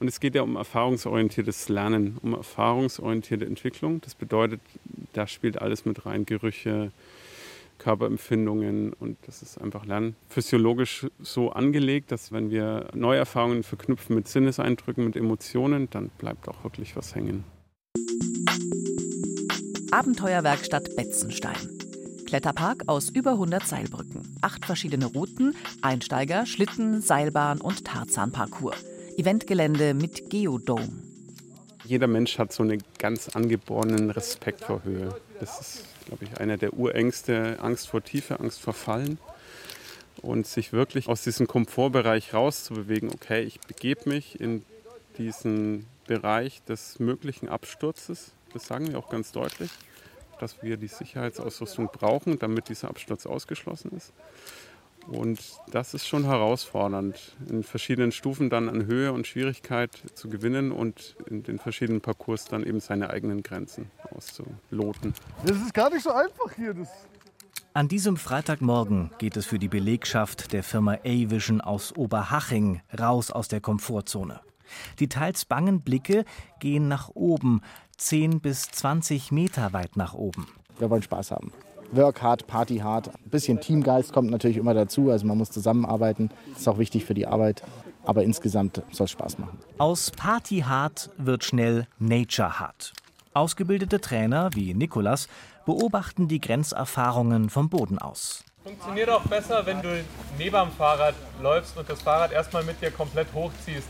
Und 0.00 0.08
es 0.08 0.18
geht 0.18 0.34
ja 0.34 0.42
um 0.42 0.56
erfahrungsorientiertes 0.56 1.68
Lernen, 1.68 2.18
um 2.22 2.34
erfahrungsorientierte 2.34 3.46
Entwicklung. 3.46 4.00
Das 4.00 4.16
bedeutet, 4.16 4.60
da 5.12 5.28
spielt 5.28 5.62
alles 5.62 5.84
mit 5.84 6.04
rein, 6.06 6.26
Gerüche, 6.26 6.90
Körperempfindungen 7.78 8.92
und 8.94 9.16
das 9.26 9.42
ist 9.42 9.58
einfach 9.58 9.86
Lernen 9.86 10.16
physiologisch 10.28 11.06
so 11.20 11.50
angelegt, 11.50 12.12
dass 12.12 12.32
wenn 12.32 12.50
wir 12.50 12.88
neue 12.94 13.18
Erfahrungen 13.18 13.62
verknüpfen 13.62 14.14
mit 14.16 14.28
Sinneseindrücken, 14.28 15.04
mit 15.04 15.16
Emotionen, 15.16 15.88
dann 15.90 16.10
bleibt 16.18 16.48
auch 16.48 16.62
wirklich 16.64 16.96
was 16.96 17.14
hängen. 17.14 17.44
Abenteuerwerkstatt 19.90 20.94
Betzenstein. 20.96 21.81
Kletterpark 22.32 22.84
aus 22.86 23.10
über 23.10 23.32
100 23.32 23.66
Seilbrücken. 23.66 24.38
Acht 24.40 24.64
verschiedene 24.64 25.04
Routen, 25.04 25.54
Einsteiger, 25.82 26.46
Schlitten, 26.46 27.02
Seilbahn 27.02 27.60
und 27.60 27.84
Tarzanparcours. 27.84 28.86
Eventgelände 29.18 29.92
mit 29.92 30.30
Geodome. 30.30 30.88
Jeder 31.84 32.06
Mensch 32.06 32.38
hat 32.38 32.50
so 32.50 32.62
einen 32.62 32.82
ganz 32.98 33.28
angeborenen 33.28 34.08
Respekt 34.08 34.64
vor 34.64 34.82
Höhe. 34.82 35.14
Das 35.40 35.60
ist, 35.60 35.84
glaube 36.06 36.24
ich, 36.24 36.40
einer 36.40 36.56
der 36.56 36.72
Urängste, 36.72 37.58
Angst 37.60 37.88
vor 37.88 38.02
Tiefe, 38.02 38.40
Angst 38.40 38.62
vor 38.62 38.72
Fallen. 38.72 39.18
Und 40.22 40.46
sich 40.46 40.72
wirklich 40.72 41.08
aus 41.08 41.24
diesem 41.24 41.46
Komfortbereich 41.46 42.32
rauszubewegen, 42.32 43.10
okay, 43.12 43.42
ich 43.42 43.60
begebe 43.60 44.08
mich 44.08 44.40
in 44.40 44.64
diesen 45.18 45.84
Bereich 46.06 46.64
des 46.64 46.98
möglichen 46.98 47.50
Absturzes, 47.50 48.32
das 48.54 48.66
sagen 48.66 48.88
wir 48.88 48.98
auch 48.98 49.10
ganz 49.10 49.32
deutlich, 49.32 49.70
dass 50.42 50.60
wir 50.60 50.76
die 50.76 50.88
Sicherheitsausrüstung 50.88 51.88
brauchen, 51.92 52.36
damit 52.36 52.68
dieser 52.68 52.88
Absturz 52.88 53.26
ausgeschlossen 53.26 53.92
ist. 53.92 54.12
Und 55.06 55.40
das 55.70 55.94
ist 55.94 56.06
schon 56.06 56.24
herausfordernd, 56.24 57.36
in 57.48 57.62
verschiedenen 57.62 58.10
Stufen 58.10 58.50
dann 58.50 58.68
an 58.68 58.86
Höhe 58.86 59.12
und 59.12 59.26
Schwierigkeit 59.26 59.90
zu 60.14 60.28
gewinnen 60.28 60.72
und 60.72 61.16
in 61.28 61.44
den 61.44 61.60
verschiedenen 61.60 62.00
Parcours 62.00 62.46
dann 62.46 62.64
eben 62.64 62.80
seine 62.80 63.10
eigenen 63.10 63.44
Grenzen 63.44 63.90
auszuloten. 64.10 65.14
Das 65.44 65.56
ist 65.58 65.74
gar 65.74 65.90
nicht 65.90 66.02
so 66.02 66.10
einfach 66.10 66.52
hier. 66.56 66.74
Das 66.74 66.88
An 67.72 67.86
diesem 67.86 68.16
Freitagmorgen 68.16 69.12
geht 69.18 69.36
es 69.36 69.46
für 69.46 69.60
die 69.60 69.68
Belegschaft 69.68 70.52
der 70.52 70.64
Firma 70.64 70.94
A-Vision 71.04 71.60
aus 71.60 71.94
Oberhaching 71.94 72.80
raus 72.98 73.30
aus 73.30 73.46
der 73.46 73.60
Komfortzone. 73.60 74.40
Die 74.98 75.08
teils 75.08 75.44
bangen 75.44 75.82
Blicke 75.82 76.24
gehen 76.58 76.88
nach 76.88 77.10
oben, 77.10 77.60
10 78.02 78.40
bis 78.40 78.70
20 78.70 79.30
Meter 79.30 79.72
weit 79.72 79.96
nach 79.96 80.14
oben. 80.14 80.48
Wir 80.78 80.90
wollen 80.90 81.02
Spaß 81.02 81.30
haben. 81.30 81.52
Work 81.92 82.20
hard, 82.20 82.46
Party 82.48 82.78
hard. 82.78 83.08
Ein 83.08 83.30
bisschen 83.30 83.60
Teamgeist 83.60 84.12
kommt 84.12 84.30
natürlich 84.30 84.56
immer 84.56 84.74
dazu. 84.74 85.10
Also 85.10 85.24
man 85.26 85.38
muss 85.38 85.50
zusammenarbeiten. 85.50 86.30
Das 86.50 86.62
ist 86.62 86.68
auch 86.68 86.78
wichtig 86.78 87.04
für 87.04 87.14
die 87.14 87.26
Arbeit. 87.26 87.62
Aber 88.04 88.24
insgesamt 88.24 88.82
soll 88.90 89.04
es 89.04 89.12
Spaß 89.12 89.38
machen. 89.38 89.58
Aus 89.78 90.10
Party 90.10 90.64
hard 90.66 91.10
wird 91.16 91.44
schnell 91.44 91.86
Nature 92.00 92.58
hard. 92.58 92.92
Ausgebildete 93.34 94.00
Trainer 94.00 94.50
wie 94.54 94.74
Nikolas 94.74 95.28
beobachten 95.64 96.26
die 96.26 96.40
Grenzerfahrungen 96.40 97.50
vom 97.50 97.68
Boden 97.68 97.98
aus. 97.98 98.44
Funktioniert 98.64 99.08
auch 99.10 99.26
besser, 99.26 99.66
wenn 99.66 99.82
du 99.82 100.04
neben 100.38 100.56
dem 100.56 100.70
Fahrrad 100.70 101.14
läufst 101.42 101.76
und 101.76 101.88
das 101.88 102.00
Fahrrad 102.00 102.30
erstmal 102.30 102.62
mit 102.62 102.80
dir 102.80 102.92
komplett 102.92 103.26
hochziehst. 103.34 103.88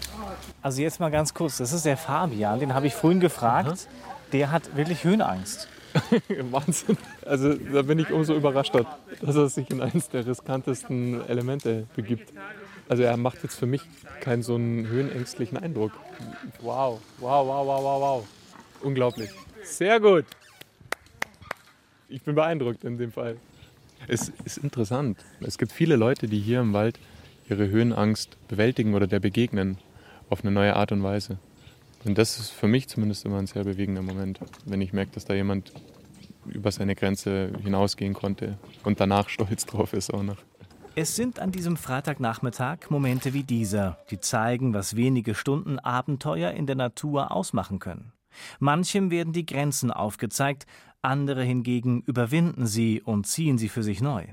Also 0.62 0.80
jetzt 0.80 0.98
mal 0.98 1.10
ganz 1.10 1.34
kurz, 1.34 1.58
das 1.58 1.72
ist 1.72 1.84
der 1.84 1.98
Fabian, 1.98 2.58
den 2.58 2.74
habe 2.74 2.86
ich 2.86 2.94
vorhin 2.94 3.20
gefragt. 3.20 3.86
Der 4.32 4.50
hat 4.50 4.74
wirklich 4.74 5.04
Höhenangst. 5.04 5.68
Wahnsinn. 6.50 6.96
Also 7.26 7.52
da 7.54 7.82
bin 7.82 7.98
ich 7.98 8.10
umso 8.10 8.34
überraschter, 8.34 8.86
dass 9.20 9.36
er 9.36 9.48
sich 9.50 9.70
in 9.70 9.82
eines 9.82 10.08
der 10.08 10.26
riskantesten 10.26 11.28
Elemente 11.28 11.86
begibt. 11.94 12.32
Also 12.88 13.02
er 13.02 13.18
macht 13.18 13.42
jetzt 13.42 13.56
für 13.56 13.66
mich 13.66 13.82
keinen 14.20 14.42
so 14.42 14.54
einen 14.54 14.86
höhenängstlichen 14.86 15.58
Eindruck. 15.58 15.92
Wow, 16.62 16.98
wow, 17.18 17.46
wow, 17.46 17.66
wow, 17.66 17.82
wow, 17.82 18.00
wow. 18.00 18.26
Unglaublich. 18.80 19.30
Sehr 19.62 20.00
gut. 20.00 20.24
Ich 22.08 22.22
bin 22.22 22.34
beeindruckt 22.34 22.84
in 22.84 22.96
dem 22.96 23.12
Fall. 23.12 23.36
Es 24.08 24.32
ist 24.44 24.58
interessant. 24.58 25.18
Es 25.40 25.58
gibt 25.58 25.72
viele 25.72 25.96
Leute, 25.96 26.26
die 26.26 26.40
hier 26.40 26.60
im 26.60 26.72
Wald 26.72 26.98
ihre 27.48 27.68
Höhenangst 27.68 28.36
bewältigen 28.48 28.94
oder 28.94 29.06
der 29.06 29.20
begegnen 29.20 29.78
auf 30.28 30.42
eine 30.42 30.50
neue 30.50 30.76
Art 30.76 30.92
und 30.92 31.02
Weise. 31.02 31.38
Und 32.04 32.18
das 32.18 32.38
ist 32.38 32.50
für 32.50 32.66
mich 32.66 32.88
zumindest 32.88 33.24
immer 33.24 33.38
ein 33.38 33.46
sehr 33.46 33.64
bewegender 33.64 34.02
Moment, 34.02 34.40
wenn 34.64 34.80
ich 34.80 34.92
merke, 34.92 35.12
dass 35.12 35.24
da 35.24 35.34
jemand 35.34 35.72
über 36.46 36.72
seine 36.72 36.96
Grenze 36.96 37.52
hinausgehen 37.62 38.14
konnte 38.14 38.58
und 38.82 38.98
danach 38.98 39.28
stolz 39.28 39.66
drauf 39.66 39.92
ist 39.92 40.12
auch 40.12 40.22
noch. 40.22 40.38
Es 40.94 41.16
sind 41.16 41.38
an 41.38 41.52
diesem 41.52 41.78
Freitagnachmittag 41.78 42.90
Momente 42.90 43.32
wie 43.32 43.44
dieser, 43.44 43.98
die 44.10 44.20
zeigen, 44.20 44.74
was 44.74 44.94
wenige 44.94 45.34
Stunden 45.34 45.78
Abenteuer 45.78 46.50
in 46.50 46.66
der 46.66 46.76
Natur 46.76 47.32
ausmachen 47.32 47.78
können. 47.78 48.12
Manchem 48.58 49.10
werden 49.10 49.32
die 49.32 49.46
Grenzen 49.46 49.90
aufgezeigt, 49.90 50.66
andere 51.02 51.42
hingegen 51.42 52.02
überwinden 52.06 52.66
sie 52.66 53.02
und 53.02 53.26
ziehen 53.26 53.58
sie 53.58 53.68
für 53.68 53.82
sich 53.82 54.00
neu. 54.00 54.24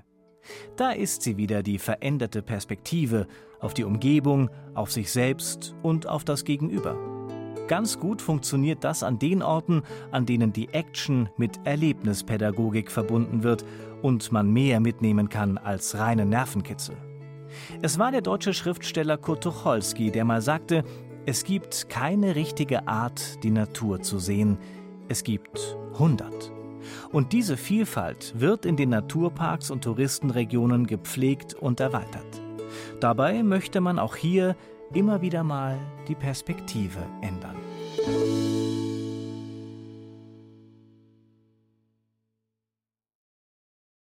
Da 0.77 0.91
ist 0.91 1.23
sie 1.23 1.37
wieder 1.37 1.63
die 1.63 1.79
veränderte 1.79 2.41
Perspektive 2.41 3.27
auf 3.59 3.73
die 3.73 3.83
Umgebung, 3.83 4.49
auf 4.75 4.91
sich 4.91 5.11
selbst 5.11 5.75
und 5.81 6.07
auf 6.07 6.23
das 6.23 6.45
Gegenüber. 6.45 6.97
Ganz 7.67 7.99
gut 7.99 8.21
funktioniert 8.21 8.83
das 8.83 9.03
an 9.03 9.19
den 9.19 9.43
Orten, 9.43 9.83
an 10.11 10.25
denen 10.25 10.53
die 10.53 10.69
Action 10.69 11.29
mit 11.37 11.59
Erlebnispädagogik 11.65 12.89
verbunden 12.89 13.43
wird 13.43 13.65
und 14.01 14.31
man 14.31 14.51
mehr 14.51 14.79
mitnehmen 14.79 15.29
kann 15.29 15.57
als 15.57 15.97
reine 15.97 16.25
Nervenkitzel. 16.25 16.97
Es 17.81 17.99
war 17.99 18.11
der 18.11 18.21
deutsche 18.21 18.53
Schriftsteller 18.53 19.17
Kurt 19.17 19.43
Tucholsky, 19.43 20.11
der 20.11 20.25
mal 20.25 20.41
sagte, 20.41 20.83
es 21.25 21.43
gibt 21.43 21.89
keine 21.89 22.35
richtige 22.35 22.87
Art, 22.87 23.43
die 23.43 23.51
Natur 23.51 24.01
zu 24.01 24.19
sehen, 24.19 24.57
es 25.07 25.23
gibt 25.23 25.77
100. 25.93 26.58
Und 27.11 27.33
diese 27.33 27.57
Vielfalt 27.57 28.33
wird 28.37 28.65
in 28.65 28.75
den 28.75 28.89
Naturparks 28.89 29.71
und 29.71 29.83
Touristenregionen 29.83 30.87
gepflegt 30.87 31.53
und 31.53 31.79
erweitert. 31.79 32.41
Dabei 32.99 33.43
möchte 33.43 33.81
man 33.81 33.99
auch 33.99 34.15
hier 34.15 34.55
immer 34.93 35.21
wieder 35.21 35.43
mal 35.43 35.77
die 36.07 36.15
Perspektive 36.15 36.99
ändern. 37.21 37.55